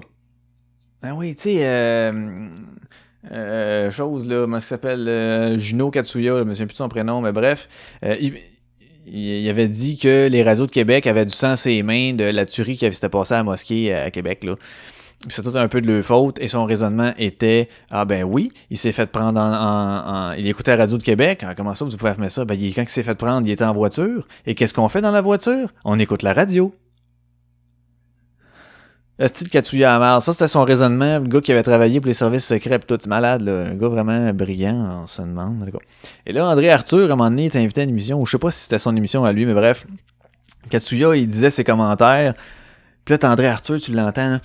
[1.02, 2.48] Ah oui, tu sais, euh,
[3.32, 6.90] euh, chose là, comment ça s'appelle euh, Juno Katsuya, je me souviens plus de son
[6.90, 7.70] prénom, mais bref.
[9.06, 12.46] il, avait dit que les réseaux de Québec avaient du sang ses mains de la
[12.46, 14.44] tuerie qui s'était passée à la mosquée à Québec.
[14.44, 14.56] Là.
[15.30, 18.78] C'est tout un peu de leur faute et son raisonnement était Ah ben oui, il
[18.78, 21.44] s'est fait prendre en, Il écoutait la radio de Québec.
[21.48, 22.44] Ah, comment ça vous pouvez affirmer ça?
[22.44, 24.28] Ben quand il s'est fait prendre, il était en voiture.
[24.46, 25.70] Et qu'est-ce qu'on fait dans la voiture?
[25.86, 26.74] On écoute la radio.
[29.20, 32.16] Asti de Katsuya Amar, ça c'était son raisonnement, le gars qui avait travaillé pour les
[32.16, 33.68] services secrets pis tout, malade, là.
[33.68, 35.70] un gars vraiment brillant, on se demande.
[36.26, 38.32] Et là, André Arthur, à un moment donné, était invité à une émission, ou je
[38.32, 39.86] sais pas si c'était son émission à lui, mais bref,
[40.72, 42.34] Katsuya, il disait ses commentaires,
[43.06, 44.40] puis là, André Arthur, tu l'entends,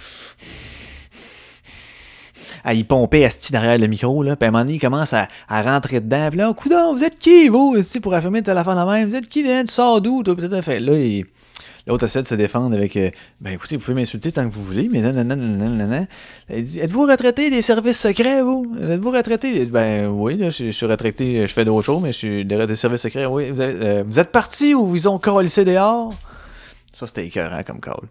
[2.53, 2.61] là.
[2.65, 5.29] Ah, il pompait Asti derrière le micro, là, puis à un moment il commence à,
[5.49, 8.77] à rentrer dedans, puis là, coudon, vous êtes qui, vous, Asti, pour affirmer telle affaire
[8.77, 11.25] de même, vous êtes qui, hein, tu sors d'où, tout à fait, là, il...
[11.89, 14.63] L'autre essaie de se défendre avec euh, Ben écoutez, vous pouvez m'insulter tant que vous
[14.63, 16.07] voulez, mais non, non, non.
[16.51, 18.77] Il dit Êtes-vous retraité des services secrets, vous?
[18.79, 22.45] Êtes-vous retraité Ben oui, là, je, suis retraité, je fais d'autres choses, mais je suis
[22.45, 23.25] des, services secrets.
[23.25, 26.13] Oui, vous, avez- euh, vous êtes parti ou vous ont collé dehors
[26.93, 28.07] Ça, c'était écœurant comme call.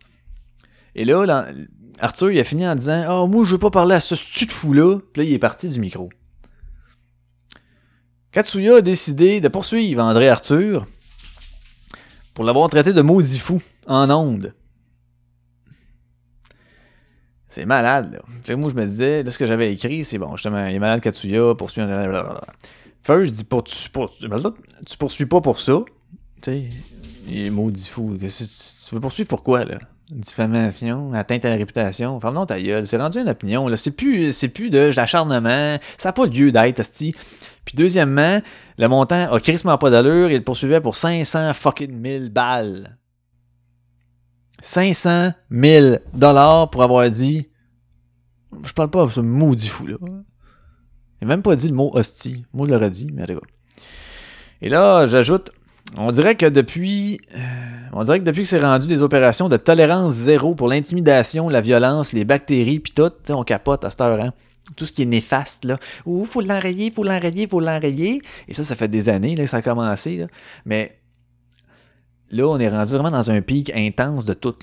[0.96, 1.46] Et là, là,
[2.00, 4.46] Arthur, il a fini en disant Oh, moi, je veux pas parler à ce stu
[4.46, 5.00] de fou-là.
[5.14, 6.10] Puis là, il est parti du micro.
[8.32, 10.86] Katsuya a décidé de poursuivre André Arthur
[12.34, 14.54] pour l'avoir traité de maudit fou en onde.
[17.50, 18.20] C'est malade, là.
[18.44, 20.80] Fait moi, je me disais, là, ce que j'avais écrit, c'est bon, justement, il est
[20.80, 22.42] malade Katsuya, poursuit blablabla.
[23.02, 25.80] First, je dis, pour, tu, pour- tu poursuis pas pour ça.
[26.44, 26.70] Tu sais,
[27.28, 28.16] il est maudit fou.
[28.30, 29.80] C'est- Tu veux poursuivre pourquoi, là?
[30.10, 32.20] Diffamation, atteinte à la réputation.
[32.22, 32.88] Ferme non ta gueule.
[32.88, 33.68] C'est rendu une opinion.
[33.76, 35.78] C'est plus, c'est plus de l'acharnement.
[35.98, 37.14] Ça n'a pas lieu d'être, asti.
[37.66, 38.40] Puis deuxièmement,
[38.78, 40.32] le montant a crissement pas d'allure.
[40.32, 42.98] Il poursuivait pour 500 fucking 1000 balles.
[44.62, 47.50] 500 000 dollars pour avoir dit.
[48.66, 49.98] Je parle pas de ce maudit fou, là.
[51.22, 52.46] Il n'a même pas dit le mot hostie.
[52.54, 53.34] Moi, je l'aurais dit, mais cas.
[54.62, 55.52] Et là, j'ajoute.
[55.96, 57.22] On dirait que depuis.
[57.36, 57.40] euh,
[57.94, 61.62] on dirait que depuis que c'est rendu des opérations de tolérance zéro pour l'intimidation, la
[61.62, 64.34] violence, les bactéries, puis tout, on capote à cette heure, hein.
[64.76, 65.80] Tout ce qui est néfaste, là.
[66.06, 68.22] Ouh, faut l'enrayer, faut l'enrayer, faut l'enrayer.
[68.50, 70.28] Et ça, ça fait des années là, que ça a commencé.
[70.66, 70.98] Mais
[72.32, 74.56] là, on est rendu vraiment dans un pic intense de tout,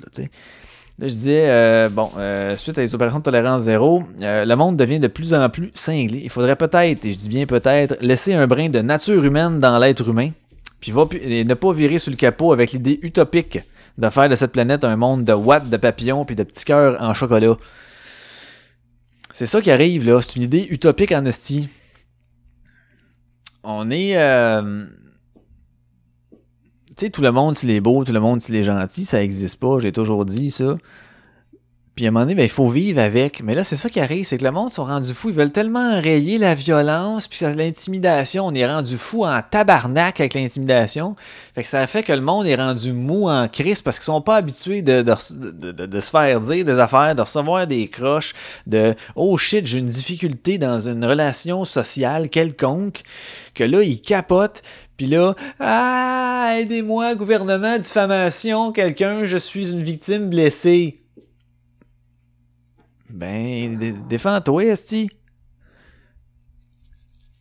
[0.99, 4.77] là, je disais, euh, bon, euh, suite à les opérations de tolérance zéro, le monde
[4.77, 6.21] devient de plus en plus cinglé.
[6.23, 9.77] Il faudrait peut-être, et je dis bien peut-être, laisser un brin de nature humaine dans
[9.79, 10.31] l'être humain,
[11.21, 13.59] et ne pas virer sur le capot avec l'idée utopique
[13.99, 17.01] de faire de cette planète un monde de watts de papillons puis de petits cœurs
[17.01, 17.57] en chocolat.
[19.33, 20.21] C'est ça qui arrive, là.
[20.23, 21.69] C'est une idée utopique en esti.
[23.63, 24.17] On est...
[24.17, 24.87] euh,
[26.97, 29.23] Tu sais, tout le monde, s'il est beau, tout le monde, s'il est gentil, ça
[29.23, 29.81] existe pas.
[29.81, 30.77] J'ai toujours dit ça.
[31.95, 33.41] Puis à un moment donné, ben, il faut vivre avec.
[33.41, 35.29] Mais là, c'est ça qui arrive, c'est que le monde sont rendus fous.
[35.29, 38.47] Ils veulent tellement enrayer la violence, puis l'intimidation.
[38.47, 41.15] On est rendu fou en tabarnak avec l'intimidation.
[41.55, 44.21] Fait que ça fait que le monde est rendu mou en crise parce qu'ils sont
[44.21, 45.15] pas habitués de, de,
[45.53, 48.33] de- de- de se faire dire des affaires, de recevoir des croches,
[48.67, 53.03] de oh shit, j'ai une difficulté dans une relation sociale quelconque.
[53.55, 54.63] Que là, ils capotent.
[54.97, 61.04] Puis là, ah, aidez-moi, gouvernement, diffamation, quelqu'un, je suis une victime blessée.
[63.11, 65.09] Ben, dé- défends-toi, Esti.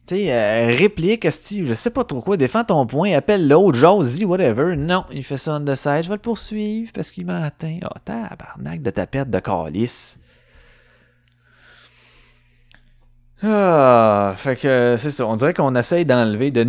[0.06, 3.78] Tu sais, euh, réplique, Esti, je sais pas trop quoi, défends ton point, appelle l'autre,
[3.78, 4.76] jase whatever.
[4.76, 7.80] Non, il fait ça on the je vais le poursuivre parce qu'il m'a atteint.
[7.84, 10.20] Ah, tabarnak de ta perte de calice.
[13.46, 15.28] Ah, fait que c'est ça.
[15.28, 16.64] On dirait qu'on essaye d'enlever, de,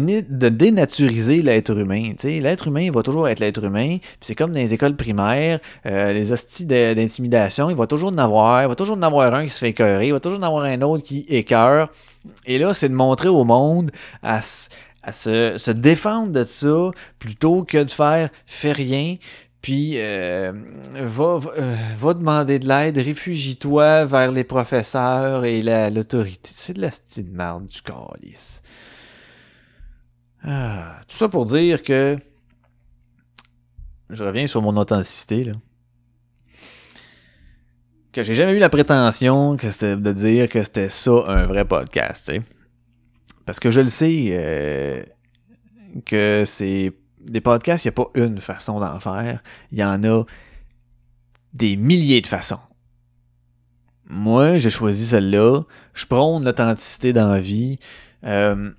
[0.48, 2.14] dénaturiser l'être humain.
[2.24, 3.98] L'être humain, il va toujours être l'être humain.
[4.20, 8.64] C'est comme dans les écoles primaires, euh, les hosties d'intimidation, il va toujours en avoir.
[8.64, 10.08] Il va toujours en avoir un qui se fait écœurer.
[10.08, 11.90] Il va toujours en avoir un autre qui écœure.
[12.44, 13.92] Et là, c'est de montrer au monde
[14.24, 14.68] à se,
[15.56, 19.16] se défendre de ça plutôt que de faire fais rien.
[19.64, 20.52] Puis euh,
[20.94, 26.50] euh, va demander de l'aide, réfugie-toi vers les professeurs et la- l'autorité.
[26.52, 28.62] C'est de la style de merde du calice.
[30.42, 32.18] Ah, tout ça pour dire que
[34.10, 35.54] je reviens sur mon authenticité là.
[38.12, 42.30] Que j'ai jamais eu la prétention que de dire que c'était ça un vrai podcast.
[43.46, 45.02] Parce que je le sais euh,
[46.04, 46.92] que c'est
[47.24, 49.42] des podcasts, il n'y a pas une façon d'en faire.
[49.72, 50.24] Il y en a
[51.52, 52.58] des milliers de façons.
[54.06, 55.62] Moi, j'ai choisi celle-là.
[55.94, 57.78] Je prône l'authenticité dans la vie.
[58.24, 58.70] Euh,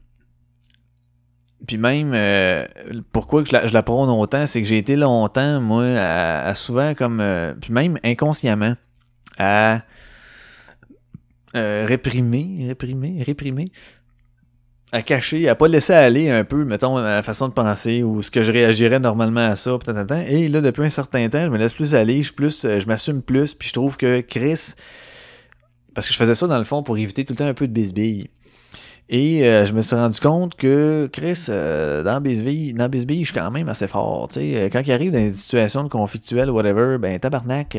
[1.66, 2.66] puis même, euh,
[3.12, 7.20] pourquoi je la, prône autant, c'est que j'ai été longtemps, moi, à, souvent comme...
[7.22, 8.76] euh, puis même inconsciemment,
[9.40, 9.82] à
[11.54, 13.72] réprimer, réprimer, réprimer
[14.96, 18.32] à cacher, à pas laisser aller un peu, mettons, la façon de penser ou ce
[18.32, 19.78] que je réagirais normalement à ça.
[20.30, 22.88] Et là, depuis un certain temps, je me laisse plus aller, je, plus, euh, je
[22.88, 24.76] m'assume plus, puis je trouve que Chris,
[25.94, 27.68] parce que je faisais ça dans le fond pour éviter tout le temps un peu
[27.68, 28.30] de bisbille.
[29.10, 33.34] Et euh, je me suis rendu compte que Chris, euh, dans Bisbille, dans je suis
[33.34, 34.30] quand même assez fort.
[34.34, 37.78] Quand il arrive dans des situations de conflictuelles whatever, ben tabarnak,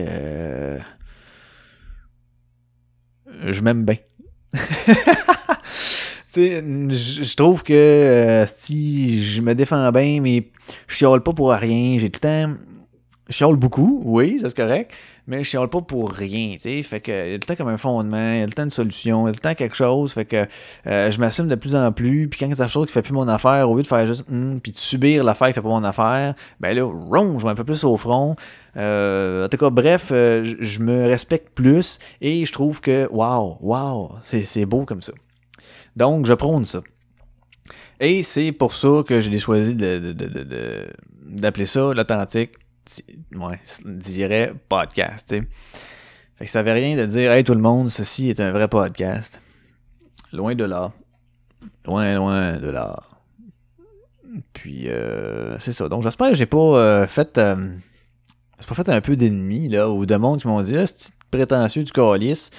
[3.46, 3.96] je m'aime bien.
[6.36, 10.48] Je trouve que euh, si je me défends bien, mais
[10.86, 11.96] je chiale pas pour rien.
[11.98, 12.54] J'ai tout le temps.
[13.28, 14.92] Je chiale beaucoup, oui, c'est correct,
[15.26, 16.82] mais je chiale pas pour rien, tu sais.
[16.84, 18.62] Fait que il y a le temps comme un fondement, il y a le temps
[18.62, 20.12] une solution, il y a le temps quelque chose.
[20.12, 20.46] Fait que
[20.86, 22.28] euh, je m'assume de plus en plus.
[22.28, 24.60] Puis quand quelque chose qui fait plus mon affaire, au lieu de faire juste hum,
[24.62, 27.56] puis de subir l'affaire qui fait pas mon affaire, ben là, ron, je vais un
[27.56, 28.36] peu plus au front.
[28.76, 34.10] Euh, en tout cas, bref, je- me respecte plus et je trouve que waouh, waouh,
[34.22, 35.12] c'est beau comme ça.
[35.96, 36.80] Donc, je prône ça.
[38.00, 40.86] Et c'est pour ça que j'ai choisi de- de- de-
[41.24, 42.52] d'appeler ça l'authentique,
[42.84, 43.04] ti-
[43.34, 45.46] ouais, dirais podcast, tu sais.
[46.36, 48.68] Fait que ça veut rien de dire, hey tout le monde, ceci est un vrai
[48.68, 49.40] podcast.
[50.32, 50.92] Loin de là.
[51.86, 52.94] Loin, loin de là.
[54.52, 55.88] Puis, euh, c'est ça.
[55.88, 57.38] Donc, j'espère que j'ai pas euh, fait.
[57.38, 57.70] euh,
[58.68, 61.84] pas fait un peu d'ennemis, là, ou de monde qui m'ont dit, ah, c'est prétentieux
[61.84, 62.50] du calice.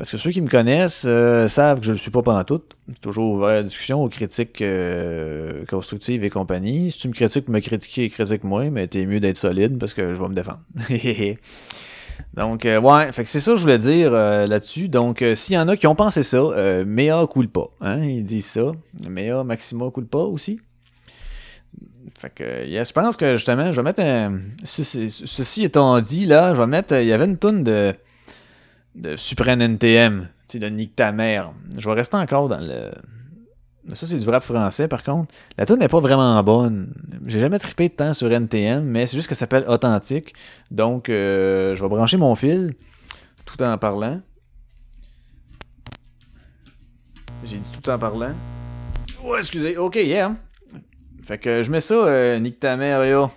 [0.00, 2.42] Parce que ceux qui me connaissent euh, savent que je ne le suis pas pendant
[2.42, 2.62] tout.
[3.02, 6.90] Toujours ouvert à la discussion, aux critiques euh, constructives et compagnie.
[6.90, 10.22] Si tu me critiques me critiquer, critique-moi, mais t'es mieux d'être solide parce que je
[10.22, 10.60] vais me défendre.
[12.34, 14.88] Donc, euh, ouais, c'est ça que je voulais dire là-dessus.
[14.88, 16.40] Donc, s'il y en a qui ont pensé ça,
[16.86, 17.64] mea culpa.
[17.82, 18.72] Hein, ils disent ça.
[19.06, 20.60] Mea maxima culpa aussi.
[22.18, 24.38] Fait que, je pense que justement, je vais mettre un.
[24.64, 26.94] Ceci, étant dit, là, je vais mettre.
[26.94, 27.94] Il y avait une toune de
[28.94, 31.52] de Supreme NTM, tu de Nick ta mère.
[31.76, 32.90] Je vais rester encore dans le.
[33.94, 35.32] Ça, c'est du rap français, par contre.
[35.56, 36.92] La tune n'est pas vraiment bonne.
[37.26, 40.34] J'ai jamais trippé de temps sur NTM, mais c'est juste que ça s'appelle Authentique.
[40.70, 42.74] Donc, euh, je vais brancher mon fil
[43.46, 44.20] tout en parlant.
[47.44, 48.34] J'ai dit tout en parlant.
[49.24, 49.76] Oh, excusez.
[49.76, 50.34] Ok, yeah.
[51.24, 53.30] Fait que je mets ça, euh, ta mère, là,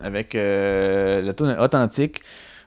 [0.00, 2.22] avec euh, la tune Authentique.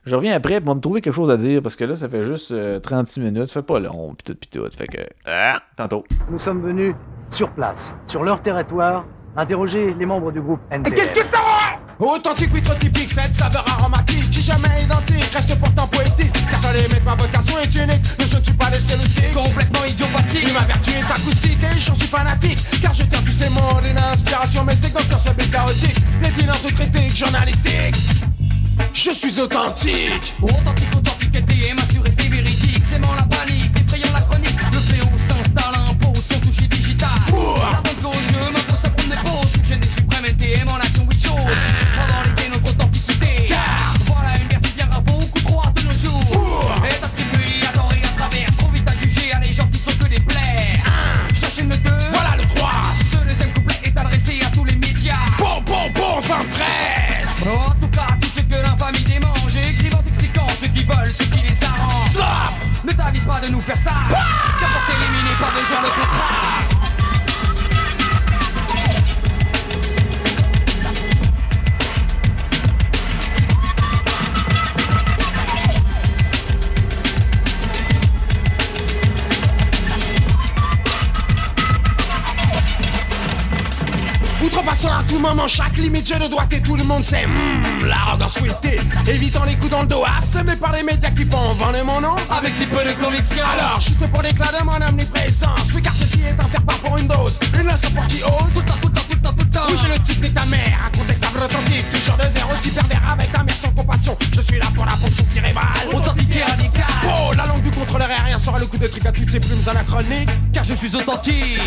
[0.09, 2.23] Je reviens après pour me trouver quelque chose à dire parce que là, ça fait
[2.23, 3.45] juste euh, 36 minutes.
[3.45, 4.65] Ça fait pas long, pis tout, pis tout.
[4.75, 4.97] Fait que.
[5.23, 6.03] Ah, tantôt.
[6.31, 6.95] Nous sommes venus
[7.29, 9.05] sur place, sur leur territoire,
[9.37, 10.95] interroger les membres du groupe NTM.
[10.95, 11.37] Qu'est-ce que ça
[11.99, 16.33] Authentique, oui, trop typique, cette saveur aromatique qui jamais identique, reste pourtant poétique.
[16.49, 19.01] Car ça les met ma vocation est unique, mais je ne suis pas laissé le
[19.01, 19.35] stick.
[19.35, 20.43] Complètement idiopathique.
[20.47, 22.57] Mais ma vertu est acoustique et j'en suis fanatique.
[22.81, 25.97] Car je tiens tous ces mots d'une inspiration mystique, docteur ce but chaotique.
[26.23, 27.95] Les dîners de critique journalistique.
[28.93, 30.33] Je suis authentique.
[30.41, 32.85] Authentique, authentique, NTM, assuré, rester véridique.
[32.85, 34.55] Sémant la panique, effrayant la chronique.
[34.71, 37.09] Le fléau s'installe, impose son toucher digital.
[37.27, 39.53] La bande gauche, m'impose sa prendre pause.
[39.53, 41.35] Que gêne suprême, NTM en action, oui, chaud.
[41.35, 43.45] Pendant l'été, notre authenticité.
[43.47, 46.71] Car voilà une vertu bien à beaucoup trop de nos jours.
[46.83, 48.55] Est attribuée à tort et à travers.
[48.57, 50.81] Trop vite à juger à les gens qui sont que des plaies.
[51.33, 51.89] Cherchez le 2,
[62.89, 63.91] Ne t'avise pas de nous faire ça.
[64.59, 66.68] Qu'importe éliminer, pas besoin de contrat.
[84.99, 87.25] À tout moment chaque limite, je le dois et tout le monde sait.
[87.25, 91.53] Mmh, l'arrogance fouettée, évitant les coups dans le dos, assommé par les médias qui font
[91.53, 92.15] vendre mon nom.
[92.29, 93.43] Avec si peu de conviction.
[93.45, 97.07] Alors, juste pour l'éclat de mon omniprésence, oui car ceci est un faire-part pour une
[97.07, 98.53] dose, une leçon pour qui ose.
[98.53, 99.65] Tout le temps, tout le temps, tout le temps, tout le temps.
[99.69, 103.43] Oui, le type et ta mère, incontestable authentique, toujours de zéro, si pervers avec ta
[103.43, 104.17] mère sans compassion.
[104.33, 105.65] Je suis là pour la fonction cérébrale.
[105.93, 106.85] Authentique et radical.
[107.05, 109.63] Oh, la langue du contrôleur aérien sera le coup de truc à toutes ces plumes
[109.65, 110.29] anachroniques.
[110.51, 111.61] Car je suis authentique.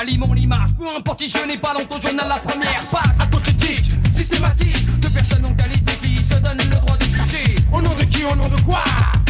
[0.00, 0.70] Salis mon image.
[0.78, 3.12] Peu importe si je n'ai pas dans ton journal la première page.
[3.18, 7.56] à ton critique, Systématique de personnes en qualité qui se donnent le droit de juger.
[7.72, 8.84] au nom de qui, au nom de quoi?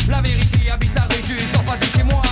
[0.09, 2.23] La vérité habite la rue juste en de chez moi.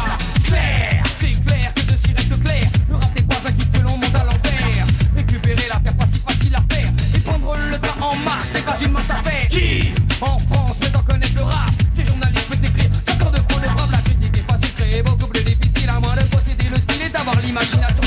[0.45, 2.68] Claire C'est clair que ceci reste clair.
[2.93, 4.86] Rap n'est pas un guide que l'on monte à l'envers.
[5.16, 6.91] Récupérer l'affaire pas si facile à faire.
[7.14, 9.49] Et prendre le train en marche n'est pas une mince affaire.
[9.51, 9.93] Qui?
[10.20, 11.72] En France, peut en connaître le rap?
[11.97, 12.91] Tes journalistes peuvent t'écrire.
[13.07, 13.91] J'attends de pro de brave.
[13.91, 15.89] La critique est facile, très beaucoup plus difficile.
[15.89, 17.97] À moins de posséder le style et d'avoir l'imagination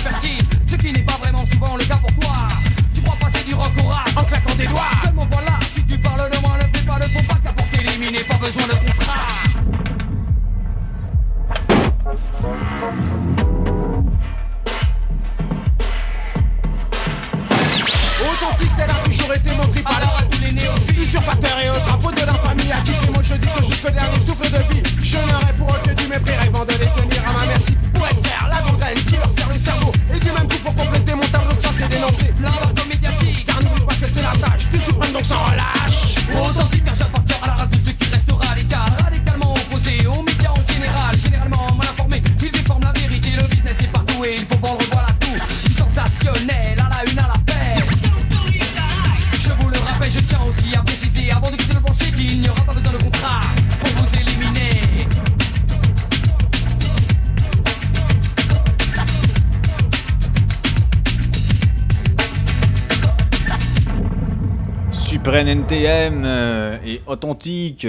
[65.73, 67.87] Euh, et authentique.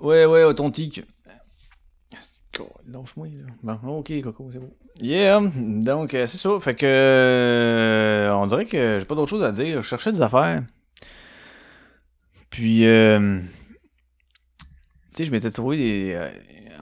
[0.00, 1.02] Ouais, ouais, authentique.
[2.86, 3.26] Lâche-moi,
[3.62, 3.78] là.
[3.82, 4.72] Bon, ok, Coco, c'est bon.
[5.00, 6.50] Yeah, donc euh, c'est ça.
[6.60, 6.86] Fait que.
[6.86, 9.82] euh, on dirait que j'ai pas d'autre chose à dire.
[9.82, 10.62] Je cherchais des affaires.
[12.50, 12.86] Puis.
[12.86, 13.40] euh,
[15.14, 16.30] tu sais, je m'étais trouvé des.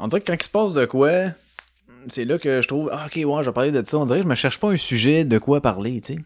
[0.01, 1.13] on dirait que quand il se passe de quoi,
[2.09, 2.91] c'est là que je trouve.
[2.93, 3.99] Ah, ok, ouais, je vais parler de ça.
[3.99, 6.21] On dirait que je me cherche pas un sujet de quoi parler, tu sais.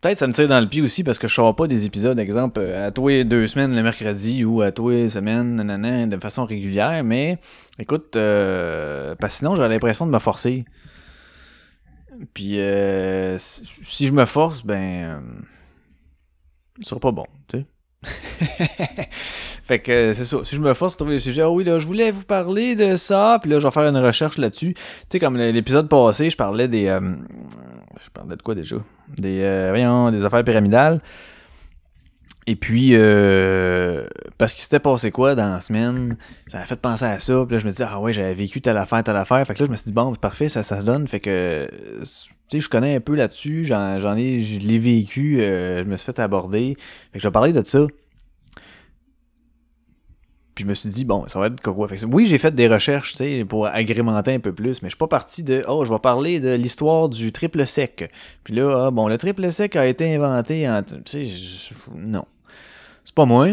[0.00, 2.18] Peut-être ça me tire dans le pied aussi parce que je sors pas des épisodes,
[2.18, 6.06] exemple, euh, à tous les deux semaines le mercredi ou à tous les semaines, nanana,
[6.06, 7.38] de façon régulière, mais
[7.78, 10.64] écoute, euh, parce que sinon j'ai l'impression de me forcer.
[12.32, 14.76] Puis euh, si je me force, ben.
[14.78, 15.20] euh,
[16.80, 17.66] ce sera pas bon, tu sais.
[19.70, 20.38] fait que euh, c'est ça.
[20.42, 22.74] Si je me force à trouver des sujets, ah oui, là, je voulais vous parler
[22.74, 24.74] de ça, puis là, je vais faire une recherche là-dessus.
[24.74, 26.88] Tu sais, comme l'épisode passé, je parlais des.
[26.88, 26.98] euh,
[28.04, 28.78] je parlais de quoi déjà?
[29.16, 31.00] Des, euh, des affaires pyramidales.
[32.48, 36.16] Et puis, euh, parce qu'il s'était passé quoi dans la semaine,
[36.48, 37.44] ça m'a fait penser à ça.
[37.46, 39.46] Puis là, je me disais, ah ouais, j'avais vécu telle affaire, telle affaire.
[39.46, 41.06] Fait que là, je me suis dit, bon, parfait, ça, ça se donne.
[41.06, 41.68] Fait que,
[42.00, 42.06] tu
[42.48, 43.64] sais, je connais un peu là-dessus.
[43.64, 45.40] J'en, j'en ai, je l'ai vécu.
[45.40, 46.76] euh, je me suis fait aborder.
[47.12, 47.86] Fait que je vais parler de ça.
[50.54, 51.88] Puis je me suis dit, bon, ça va être quoi?
[52.12, 53.14] Oui, j'ai fait des recherches,
[53.48, 56.40] pour agrémenter un peu plus, mais je suis pas parti de, oh, je vais parler
[56.40, 58.10] de l'histoire du triple sec.
[58.44, 62.24] Puis là, ah, bon, le triple sec a été inventé en, tu sais, je- non.
[63.04, 63.48] C'est pas moi.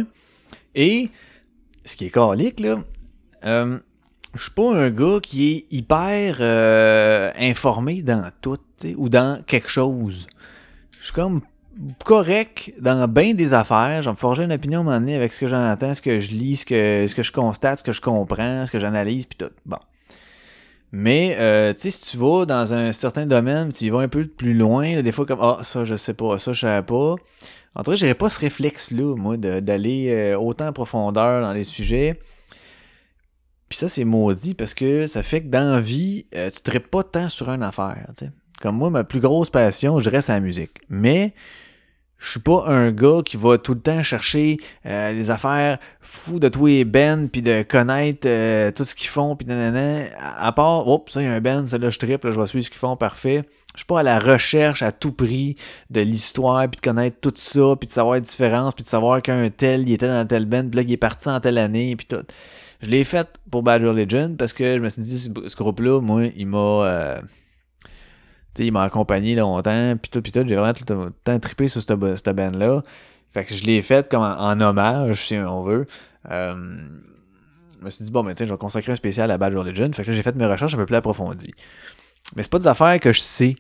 [0.76, 1.10] Et,
[1.86, 2.78] ce qui est calique, là,
[3.46, 3.80] euh,
[4.36, 8.60] je suis pas un gars qui est hyper euh, informé dans tout,
[8.98, 10.28] ou dans quelque chose.
[11.00, 11.42] Je suis comme
[12.06, 14.02] correct dans bien des affaires.
[14.02, 16.02] Je vais me forger une opinion à un moment donné avec ce que j'entends, ce
[16.02, 18.80] que je lis, ce que, ce que je constate, ce que je comprends, ce que
[18.80, 19.54] j'analyse, puis tout.
[19.66, 19.80] Bon.
[20.92, 24.08] Mais, euh, tu sais, si tu vas dans un certain domaine, tu y vas un
[24.08, 27.16] peu plus loin, des fois comme, ah, ça, je sais pas, ça, je savais pas.
[27.76, 31.66] En tout cas, j'aurais pas ce réflexe-là, moi, d'aller euh, autant en profondeur dans les
[31.66, 32.20] sujets.
[33.70, 36.80] Puis ça, c'est maudit parce que ça fait que dans la vie, euh, tu ne
[36.80, 38.08] pas tant sur une affaire.
[38.62, 40.80] Comme moi, ma plus grosse passion, je reste à la musique.
[40.90, 41.34] Mais
[42.20, 46.40] je suis pas un gars qui va tout le temps chercher euh, les affaires fous
[46.40, 50.06] de tous les bands, puis de connaître euh, tout ce qu'ils font, puis nanana.
[50.20, 52.48] À, part, oups, ça, y a un band, ça là, je triple, là, je vais
[52.48, 53.44] suivre ce qu'ils font, parfait.
[53.74, 55.56] Je suis pas à la recherche à tout prix
[55.92, 59.22] de l'histoire, puis de connaître tout ça, puis de savoir la différence, puis de savoir
[59.22, 61.96] qu'un tel, il était dans tel band, puis là, il est parti en telle année,
[61.96, 62.26] puis tout.
[62.82, 66.00] Je l'ai fait pour Bad Religion parce que je me suis dit, ce, ce groupe-là,
[66.00, 66.58] moi, il m'a.
[66.58, 67.22] euh,
[68.66, 70.44] il m'a accompagné longtemps, puis tout, puis tout.
[70.46, 72.82] J'ai vraiment tout le temps trippé sur cette, cette band-là.
[73.32, 75.86] Fait que je l'ai fait comme en, en hommage, si on veut.
[76.30, 76.56] Euh,
[77.80, 79.92] je me suis dit, bon, mais tiens, je vais consacrer un spécial à Bad Religion.
[79.94, 81.54] Fait que là, j'ai fait mes recherches un peu plus approfondies.
[82.36, 83.56] Mais c'est pas des affaires que je sais.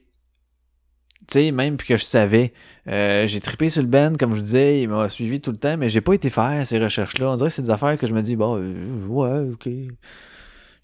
[1.27, 2.53] Tu sais, même puis que je savais.
[2.87, 5.57] Euh, j'ai trippé sur le band, comme je vous disais, il m'a suivi tout le
[5.57, 7.29] temps, mais j'ai pas été faire ces recherches-là.
[7.29, 9.69] On dirait que c'est des affaires que je me dis, bon, euh, ouais, ok.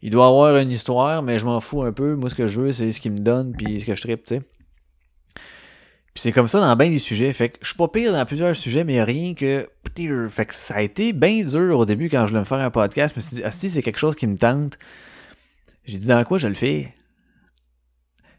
[0.05, 2.15] Il doit avoir une histoire, mais je m'en fous un peu.
[2.15, 4.25] Moi, ce que je veux, c'est ce qu'il me donne, puis ce que je trippe,
[4.25, 4.41] tu sais.
[6.13, 7.31] Puis c'est comme ça dans bien des sujets.
[7.31, 9.69] Fait que je suis pas pire dans plusieurs sujets, mais rien que.
[10.29, 12.69] Fait que ça a été bien dur au début quand je voulais me faire un
[12.69, 13.15] podcast.
[13.15, 14.77] Je me suis dit, ah, si c'est quelque chose qui me tente,
[15.85, 16.93] j'ai dit, dans quoi je le fais?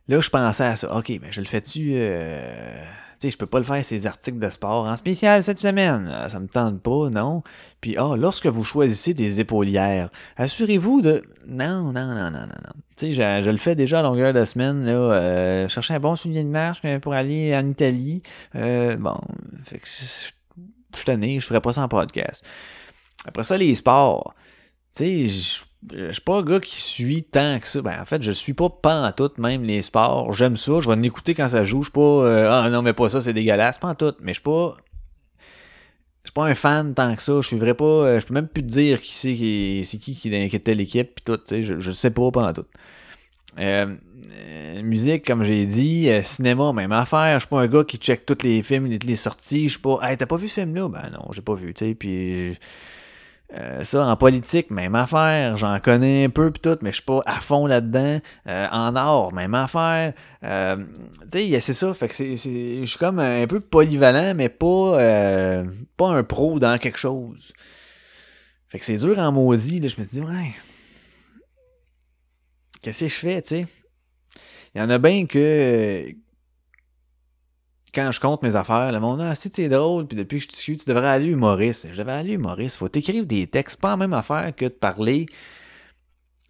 [0.09, 0.95] Là, je pensais à ça.
[0.95, 1.93] OK, mais je le fais-tu.
[1.95, 2.85] Euh...
[3.25, 6.11] Sais, je peux pas le faire ces articles de sport en spécial cette semaine.
[6.13, 7.43] Ah, Ça me tente pas, non.
[7.81, 11.23] Puis, ah, lorsque vous choisissez des épaulières, assurez-vous de.
[11.47, 12.83] Non, non, non, non, non, non.
[12.99, 14.93] Tu sais, je, le fais déjà à longueur de semaine, là.
[14.93, 18.23] Euh, chercher un bon soulier de marche euh, pour aller en Italie.
[18.57, 19.17] Euh, bon,
[19.63, 20.05] fait que je
[20.95, 22.45] suis tanné, je ferais pas ça en podcast.
[23.25, 24.35] Après ça, les sports.
[24.95, 27.83] Tu sais, je suis pas un gars qui suit tant que ça.
[27.83, 30.33] Ben, en fait, je suis pas en tout, même les sports.
[30.33, 31.83] J'aime ça, je vais en écouter quand ça joue.
[31.83, 33.79] Je suis pas, euh, ah non, mais pas ça, c'est dégueulasse.
[33.79, 34.75] Pas en mais je suis pas.
[36.23, 37.41] Je suis pas un fan tant que ça.
[37.41, 37.85] Je suivrais pas.
[37.85, 40.81] euh, Je peux même plus te dire qui c'est qui c'est qui qui est telle
[40.81, 41.41] équipe puis tout.
[41.51, 42.65] Je, je sais pas pas en tout.
[43.59, 43.95] Euh,
[44.41, 47.35] euh, musique, comme j'ai dit, euh, cinéma, même affaire.
[47.35, 49.65] Je suis pas un gars qui check tous les films, toutes les sorties.
[49.65, 50.89] Je suis pas, hey, t'as pas vu ce film-là?
[50.89, 51.95] Ben non, j'ai pas vu, tu sais.
[51.95, 52.57] Puis
[53.53, 55.57] euh, ça, en politique, même affaire.
[55.57, 58.19] J'en connais un peu pis tout, mais je suis pas à fond là-dedans.
[58.47, 60.15] Euh, en art, même affaire.
[60.43, 60.77] Euh,
[61.31, 61.95] tu sais, c'est ça.
[61.95, 64.99] Fait que c'est, je suis comme un peu polyvalent, mais pas,
[65.97, 67.53] pas un pro dans quelque chose.
[68.69, 69.77] Fait que c'est dur en maudit.
[69.77, 70.53] Je me suis dit, ouais.
[72.83, 73.67] Qu'est-ce que je fais, tu sais?
[74.75, 76.13] Il y en a bien que
[77.95, 80.49] quand je compte mes affaires, le monde, ah, si c'est drôle, puis depuis que je
[80.49, 81.89] discute, tu devrais aller humoriste.
[81.93, 82.77] Je devrais aller humoriste.
[82.77, 85.27] Faut t'écrire des textes, pas la même affaire que de parler.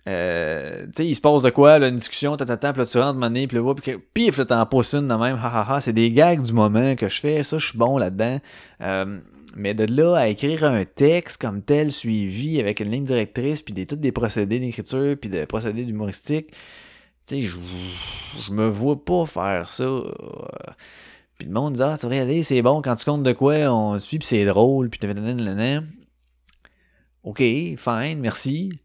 [0.06, 3.18] Euh, tu sais, il se passe de quoi, une discussion, t'attends, puis là, tu rentres,
[3.18, 5.78] monnaie, puis là, puis pif, là, t'en poses une de même, ha.
[5.80, 8.38] C'est des gags du moment que je fais, ça, je suis bon là-dedans.
[8.82, 9.18] Euh,
[9.56, 13.72] mais de là à écrire un texte comme tel, suivi, avec une ligne directrice, puis
[13.72, 16.50] des, tous des procédés d'écriture, puis des procédés humoristique,
[17.26, 17.56] tu sais, je
[18.40, 19.84] je me vois pas faire ça.
[19.84, 20.04] euh,
[21.38, 23.54] puis le monde dit Ah, c'est vrai, allez, c'est bon, quand tu comptes de quoi,
[23.72, 25.00] on suit, puis c'est drôle, puis.
[27.22, 28.78] Ok, fine, merci.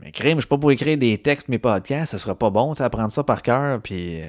[0.00, 2.72] Mais crime, je suis pas pour écrire des textes, mes podcasts, ça sera pas bon,
[2.74, 4.22] ça apprendre ça par cœur, puis.
[4.22, 4.26] euh,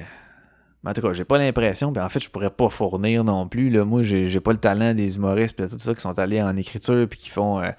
[0.84, 3.48] mais En tout cas, j'ai pas l'impression, puis en fait, je pourrais pas fournir non
[3.48, 3.70] plus.
[3.70, 3.84] Là.
[3.84, 7.06] Moi, j'ai pas le talent des humoristes, puis tout ça, qui sont allés en écriture,
[7.08, 7.60] puis qui font.
[7.62, 7.70] euh,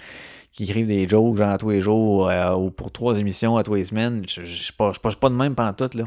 [0.53, 3.63] qui écrivent des jokes, genre à tous les jours, euh, ou pour trois émissions à
[3.63, 4.23] tous les semaines.
[4.27, 6.05] Je suis pas, suis pas de même pantoute, là.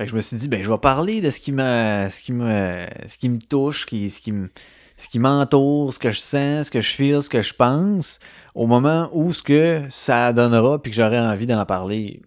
[0.00, 2.22] Fait que je me suis dit, ben, je vais parler de ce qui me, ce
[2.22, 4.48] qui me, ce qui me touche, qui, ce qui me,
[4.96, 8.18] ce qui m'entoure, ce que je sens, ce que je feel, ce que je pense,
[8.54, 12.22] au moment où ce que ça donnera, puis que j'aurai envie d'en parler.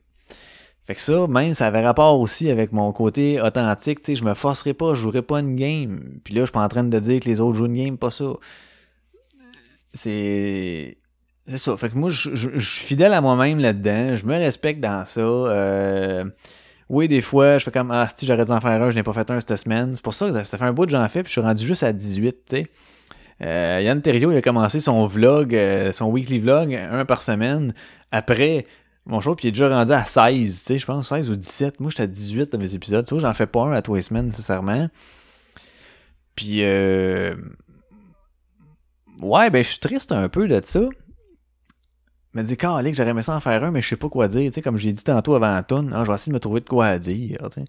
[0.85, 4.23] Fait que ça, même, ça avait rapport aussi avec mon côté authentique, tu sais, je
[4.23, 6.19] me forcerai pas, je jouerai pas une game.
[6.23, 7.97] Puis là, je suis pas en train de dire que les autres jouent une game,
[7.97, 8.33] pas ça.
[9.95, 10.99] C'est...
[11.47, 11.75] C'est ça.
[11.75, 14.15] Fait que moi, je suis fidèle à moi-même là-dedans.
[14.15, 15.21] Je me respecte dans ça.
[15.21, 16.23] Euh,
[16.93, 19.01] oui, des fois, je fais comme Ah, si j'aurais dû en faire un, je n'ai
[19.01, 19.95] pas fait un cette semaine.
[19.95, 21.65] C'est pour ça que ça fait un bout que j'en fais, puis je suis rendu
[21.65, 22.67] juste à 18, tu sais.
[23.41, 27.73] Euh, Yann Terriot, il a commencé son vlog, euh, son weekly vlog, un par semaine,
[28.11, 28.67] après
[29.07, 31.35] mon show, puis il est déjà rendu à 16, tu sais, je pense 16 ou
[31.35, 31.79] 17.
[31.79, 33.03] Moi, j'étais à 18 dans mes épisodes.
[33.05, 34.87] Tu vois, j'en fais pas un à tous les semaines, nécessairement.
[36.35, 37.35] Puis, euh...
[39.23, 40.81] ouais, ben, je suis triste un peu de ça.
[42.33, 44.49] Me dit, Calique, j'aurais aimé ça en faire un, mais je sais pas quoi dire.
[44.49, 46.39] Tu sais, comme j'ai dit tantôt avant la toune, ah, je vais essayer de me
[46.39, 47.37] trouver de quoi à dire.
[47.51, 47.61] tu.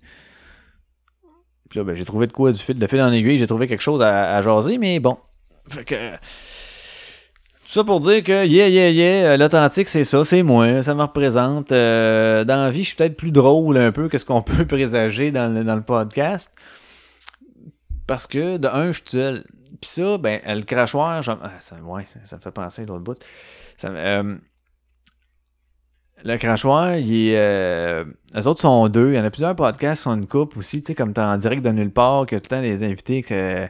[1.68, 3.66] Puis là, ben, j'ai trouvé de quoi du fil, de fil en aiguille, j'ai trouvé
[3.66, 5.18] quelque chose à, jaser, mais bon.
[5.68, 6.14] Fait que.
[6.14, 10.94] Tout ça pour dire que, yeah, yeah, yeah, euh, l'authentique, c'est ça, c'est moi, ça
[10.94, 11.72] me représente.
[11.72, 14.66] Euh, dans la vie, je suis peut-être plus drôle un peu que ce qu'on peut
[14.66, 16.54] présager dans le, dans le podcast.
[18.06, 19.44] Parce que, de un, je suis seul.
[19.80, 23.18] Puis ça, ben, le crachoir, ah, ça, me fait penser l'autre bout.
[23.78, 24.36] Ça, euh,
[26.24, 28.04] le crachoir, il est, euh,
[28.34, 29.10] eux autres sont deux.
[29.10, 31.20] Il y en a plusieurs podcasts qui sont une coupe aussi, tu sais, comme t'es
[31.20, 33.66] en direct de nulle part, que tout le temps les invités, que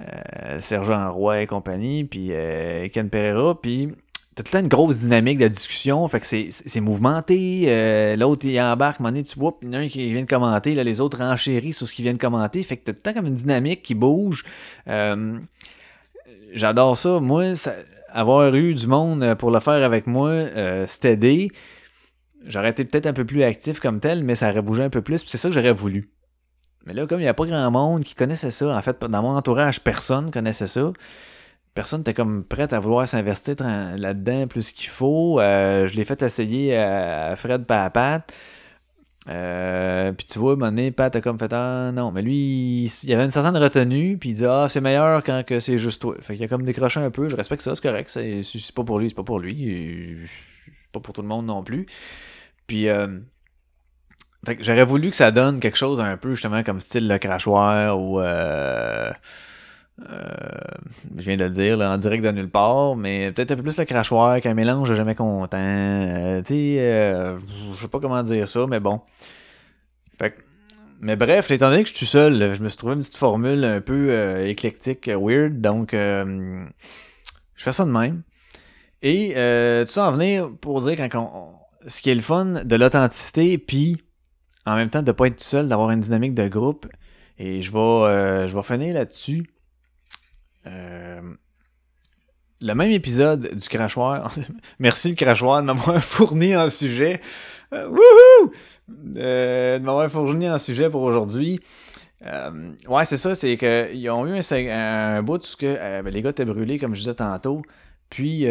[0.00, 3.88] euh, Sergent Roy et compagnie, puis euh, Ken Pereira, puis
[4.34, 7.64] t'as tout le temps une grosse dynamique de discussion, fait que c'est, mouvementé.
[7.68, 11.00] euh, l'autre, il embarque, donné, tu vois, puis un qui vient de commenter, là, les
[11.00, 13.34] autres renchérissent sur ce qu'ils viennent commenter, fait que t'as tout le temps comme une
[13.34, 14.44] dynamique qui bouge.
[14.88, 15.38] Euh,
[16.52, 17.20] j'adore ça.
[17.20, 17.54] Moi,
[18.10, 21.48] avoir eu du monde pour le faire avec moi, euh, c'était.
[22.46, 25.02] J'aurais été peut-être un peu plus actif comme tel, mais ça aurait bougé un peu
[25.02, 26.10] plus, puis c'est ça que j'aurais voulu.
[26.86, 29.22] Mais là, comme il n'y a pas grand monde qui connaissait ça, en fait, dans
[29.22, 30.92] mon entourage, personne connaissait ça.
[31.74, 35.40] Personne n'était comme prête à vouloir s'investir dans- là-dedans plus qu'il faut.
[35.40, 38.24] Euh, je l'ai fait essayer à, Fred Papat.
[39.28, 42.20] Euh, puis tu vois, à un moment donné, Pat a comme fait Ah non, mais
[42.22, 45.60] lui, il, y avait une certaine retenue, puis il dit Ah, c'est meilleur quand que
[45.60, 46.14] c'est juste toi.
[46.20, 47.28] Fait qu'il a comme décroché un peu.
[47.28, 48.10] Je respecte ça, c'est correct.
[48.10, 48.42] C'est
[48.74, 50.18] pas pour lui, c'est pas pour lui.
[50.66, 51.86] C'est pas pour tout le monde non plus.
[52.66, 53.06] Puis, euh,
[54.46, 57.18] fait que j'aurais voulu que ça donne quelque chose un peu justement comme style le
[57.18, 58.20] crachoir ou.
[58.20, 59.10] euh,
[60.10, 60.26] euh,
[61.16, 63.78] je viens de le dire, en direct de nulle part, mais peut-être un peu plus
[63.78, 65.56] le crachoir qu'un mélange de jamais content.
[65.56, 67.36] Euh, tu sais,
[67.74, 69.00] je sais pas comment dire ça, mais bon.
[70.18, 70.40] Fait que-
[71.00, 73.64] mais bref, étant donné que je suis seul, je me suis trouvé une petite formule
[73.64, 76.64] un peu éclectique, weird, donc euh,
[77.54, 78.22] je fais ça de même.
[79.02, 82.76] Et euh, tout en venir pour dire quand on- ce qui est le fun de
[82.76, 83.98] l'authenticité, puis
[84.66, 86.86] en même temps de pas être tout seul, d'avoir une dynamique de groupe.
[87.38, 89.50] Et je vais, euh, je finir là-dessus.
[90.66, 91.20] Euh,
[92.60, 94.32] le même épisode du crachoir.
[94.78, 97.20] Merci le crachoir de m'avoir fourni un sujet.
[97.72, 98.52] Euh, wouhou!
[99.16, 101.60] Euh, de m'avoir fourni un sujet pour aujourd'hui.
[102.88, 106.30] Ouais, c'est ça, c'est qu'ils ont eu un, bout où ce que, ben, les gars
[106.30, 107.60] étaient brûlés, comme je disais tantôt.
[108.08, 108.46] Puis,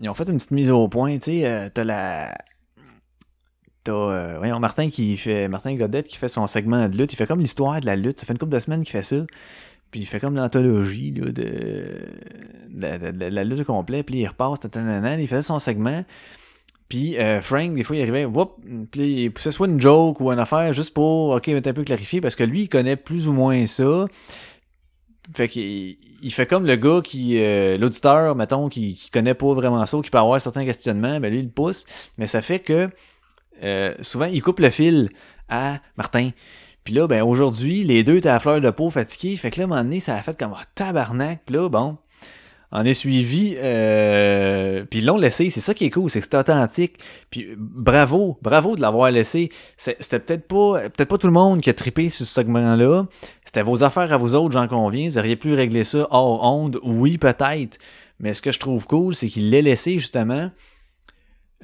[0.00, 1.18] ils ont fait une petite mise au point.
[1.18, 2.34] Tu sais, euh, t'as la.
[3.84, 5.48] T'as euh, voyons, Martin qui fait.
[5.48, 7.12] Martin Godette qui fait son segment de lutte.
[7.12, 8.20] Il fait comme l'histoire de la lutte.
[8.20, 9.24] Ça fait une couple de semaines qu'il fait ça.
[9.90, 14.02] Puis il fait comme l'anthologie là, de, la lutte au complet.
[14.02, 16.04] Puis il repasse, tatanana, il faisait son segment.
[16.88, 18.56] Puis euh, Frank, des fois, il arrivait, whoop,
[18.90, 21.84] puis il poussait soit une joke ou une affaire juste pour, ok, mettre un peu
[21.84, 24.06] clarifier, parce que lui, il connaît plus ou moins ça.
[25.32, 29.52] Fait qu'il il fait comme le gars qui, euh, l'auditeur, mettons, qui, qui connaît pas
[29.54, 31.86] vraiment ça, qui peut avoir certains questionnements, ben lui, il pousse.
[32.18, 32.90] Mais ça fait que
[33.62, 35.08] euh, souvent, il coupe le fil
[35.48, 36.30] à Martin.
[36.84, 39.36] Puis là, ben aujourd'hui, les deux étaient à fleur de peau fatigués.
[39.36, 41.42] Fait que là, à un moment donné, ça a fait comme un tabarnak.
[41.44, 41.98] Puis là, bon,
[42.72, 43.56] on est suivi.
[43.58, 45.50] Euh, puis ils l'ont laissé.
[45.50, 46.98] C'est ça qui est cool, c'est que c'est authentique.
[47.30, 49.50] Puis euh, bravo, bravo de l'avoir laissé.
[49.76, 53.06] C'était peut-être pas, peut-être pas tout le monde qui a trippé sur ce segment-là.
[53.44, 55.08] C'était vos affaires à vous autres, j'en conviens.
[55.08, 56.78] Vous auriez pu régler ça hors onde.
[56.82, 57.78] Oui, peut-être.
[58.20, 60.50] Mais ce que je trouve cool, c'est qu'il l'a laissé justement.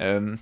[0.01, 0.35] Euh,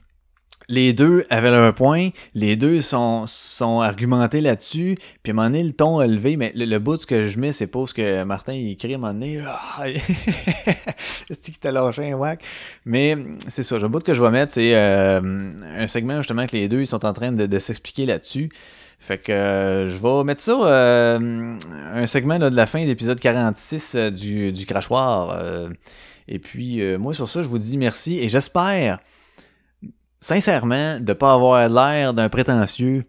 [0.69, 5.49] les deux avaient leur point, les deux sont, sont argumentés là-dessus, puis à un moment
[5.49, 7.87] donné, le ton a levé, mais le, bout de ce que je mets, c'est pas
[7.87, 9.43] ce que Martin il écrit à un moment donné.
[9.47, 9.85] Ah,
[11.31, 12.43] c'est qui t'a lâché un whack?
[12.85, 13.17] Mais
[13.49, 16.69] c'est ça, le bout que je vais mettre, c'est euh, un segment justement que les
[16.69, 18.51] deux ils sont en train de, s'expliquer là-dessus.
[18.99, 21.59] Fait que euh, je vais mettre ça, euh,
[21.93, 25.39] un segment là, de la fin de l'épisode 46 euh, du, du crachoir.
[26.27, 28.99] et puis, moi, sur ça, je vous dis merci et j'espère
[30.25, 33.05] sincèrement, de pas avoir l'air d'un prétentieux.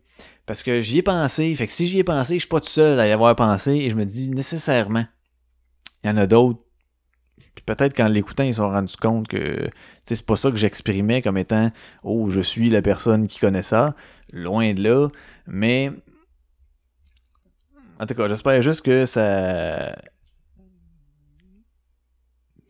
[0.45, 1.55] Parce que j'y ai pensé.
[1.55, 3.71] Fait que si j'y ai pensé, je suis pas tout seul à y avoir pensé.
[3.71, 5.05] Et je me dis nécessairement,
[6.03, 6.59] il y en a d'autres.
[7.37, 9.69] Puis peut-être qu'en l'écoutant, ils se sont rendus compte que
[10.03, 11.69] c'est pas ça que j'exprimais comme étant
[12.03, 13.95] Oh, je suis la personne qui connaît ça.
[14.33, 15.07] Loin de là.
[15.47, 15.91] Mais
[17.97, 19.95] en tout cas, j'espère juste que ça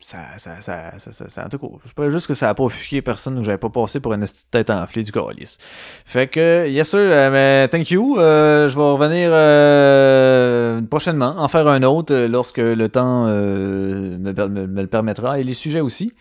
[0.05, 2.63] ça, ça, ça, ça, ça, en tout cas, c'est pas juste que ça a pas
[2.63, 5.57] offusqué personne ou que j'avais pas passé pour une petite tête enflée du calice.
[6.05, 8.19] Fait que, yes sir, euh, mais thank you.
[8.19, 14.85] Euh, je vais revenir euh, prochainement, en faire un autre lorsque le temps me, le
[14.87, 16.13] permettra et les sujets aussi.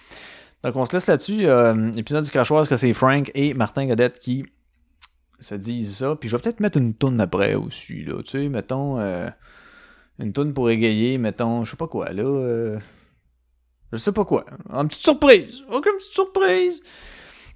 [0.62, 1.46] Donc on se laisse là-dessus.
[1.94, 4.46] Épisode du crachoir, que c'est Frank et Martin Godette qui
[5.40, 6.16] se disent ça.
[6.18, 8.22] Puis je vais peut-être mettre une toune après aussi, là.
[8.22, 8.98] Tu sais, mettons,
[10.18, 12.78] une toune pour égayer, mettons, je sais pas quoi, là.
[13.92, 14.44] Je sais pas quoi.
[14.72, 15.62] Une petite surprise.
[15.68, 16.82] Aucune petite surprise.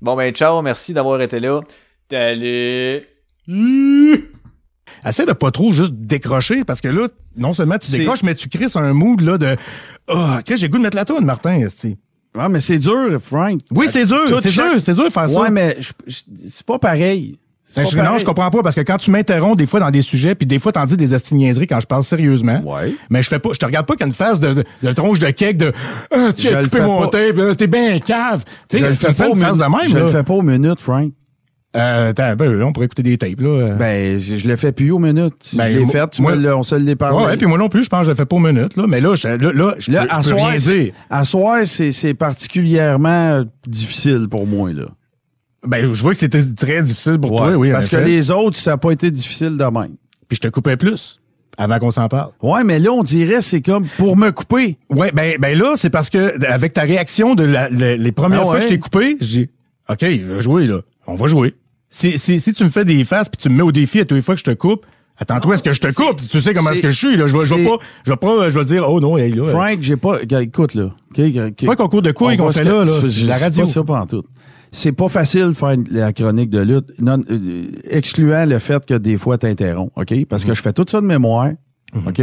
[0.01, 0.63] Bon, ben, ciao.
[0.63, 1.61] Merci d'avoir été là.
[2.11, 3.07] Salut.
[5.05, 7.07] Essaie de pas trop juste décrocher parce que là,
[7.37, 9.57] non seulement tu décroches, mais tu crées un mood là, de
[10.09, 11.67] Ah, qu'est-ce que j'ai goût de mettre la toune, Martin.
[12.35, 13.61] Ouais, mais c'est dur, Frank.
[13.71, 15.41] Oui, c'est dur, c'est dur, c'est dur de faire ça.
[15.41, 17.39] Ouais, mais c'est pas pareil.
[17.77, 20.01] Ben, je, non, je comprends pas parce que quand tu m'interromps des fois dans des
[20.03, 22.63] sujets, puis des fois t'en dis des astiniaiseries quand je parle sérieusement.
[22.65, 22.95] Ouais.
[23.11, 25.29] Mais je fais pas, je te regarde pas qu'une face de, de, de tronche de
[25.31, 25.73] cake de
[26.11, 28.43] ah, tu as le coupé mon tape, t'es bien cave.
[28.71, 29.89] Tu Je le fais pas une aux face de même.
[29.91, 31.13] Je le fais pas aux minutes, Frank.
[31.77, 33.75] Euh, attends, ben, on pourrait écouter des tapes, là.
[33.79, 35.51] Ben, je, je le fais plus aux minutes.
[35.53, 37.27] Ben, je l'ai fait, tu moi- me on se l'est parlé.
[37.27, 38.85] Ouais, puis moi non plus, je pense que je le fais pas aux minutes, là.
[38.89, 40.93] Mais là, je, là, là, je Là, peux, à je peux soir, rien dire.
[41.11, 44.87] à soir, c'est particulièrement difficile pour moi, là.
[45.67, 47.73] Ben, je vois que c'était très difficile pour toi, oui.
[47.73, 49.97] Parce que les autres, ça n'a pas été difficile de même.
[50.29, 51.19] Puis je te coupais plus
[51.57, 52.31] avant qu'on s'en parle.
[52.43, 54.77] Ouais, mais là, on dirait c'est comme pour me couper.
[54.91, 58.43] Ouais, ben, ben là, c'est parce que avec ta réaction de la- le- les premières
[58.43, 59.51] Ah fois que je t'ai coupé, j'ai
[59.91, 60.05] OK,
[60.39, 60.81] jouer, là.
[61.07, 61.55] On va jouer.
[61.91, 64.05] Si, si, si tu me fais des faces puis tu me mets au défi à
[64.05, 64.85] toutes les fois que je te coupe,
[65.17, 66.21] attends-toi à ce que je te coupe?
[66.31, 67.27] Tu sais comment est-ce que je suis, là?
[67.27, 69.33] Je vais, je vais c'est- pas, je vais pas, je vais dire, oh non, hey,
[69.33, 69.47] là.
[69.47, 70.19] Frank, j'ai pas.
[70.41, 70.91] Écoute, là.
[71.11, 71.67] OK, OK.
[71.67, 72.93] Pas concours de couilles On qu'on fait là, là.
[73.27, 73.65] la radio.
[73.65, 74.23] pas ça pas en tout.
[74.73, 78.95] C'est pas facile de faire la chronique de lutte, non, euh, excluant le fait que
[78.95, 80.25] des fois t'interromps, OK?
[80.27, 80.51] Parce Mhm.
[80.51, 81.51] que je fais tout ça de mémoire,
[82.07, 82.21] OK?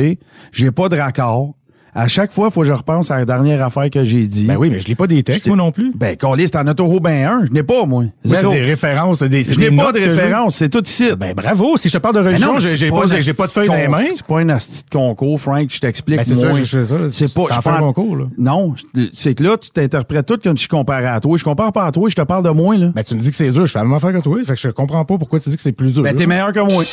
[0.51, 1.55] J'ai pas de raccord.
[1.97, 4.43] À chaque fois, il faut que je repense à la dernière affaire que j'ai dit.
[4.47, 5.93] Ben oui, mais je lis pas des textes, moi non plus.
[5.95, 7.45] Ben, Colis, t'en as toujours ben un.
[7.45, 8.03] Je n'ai pas, moi.
[8.25, 10.09] Moi, c'est des références, c'est des, Je n'ai pas de que j'ai.
[10.09, 11.11] référence, c'est tout ici.
[11.17, 12.89] Ben bravo, si je te parle de Mais religion, non, j'ai
[13.33, 14.07] pas de feuille dans les mains.
[14.13, 16.17] C'est pas un asti de concours, Frank, je t'explique.
[16.17, 16.51] Ben, c'est ça.
[17.11, 17.43] C'est pas.
[17.49, 18.25] Je concours, là.
[18.37, 18.75] Non,
[19.13, 21.37] c'est que là, tu t'interprètes tout comme si je comparais à toi.
[21.37, 22.91] Je compare pas à toi, je te parle de moi, là.
[22.93, 24.37] Ben, tu me dis que c'est dur, je fais la même affaire que toi.
[24.45, 26.03] Fait que je comprends pas pourquoi tu dis que c'est plus dur.
[26.03, 26.83] Ben, t'es meilleur que moi.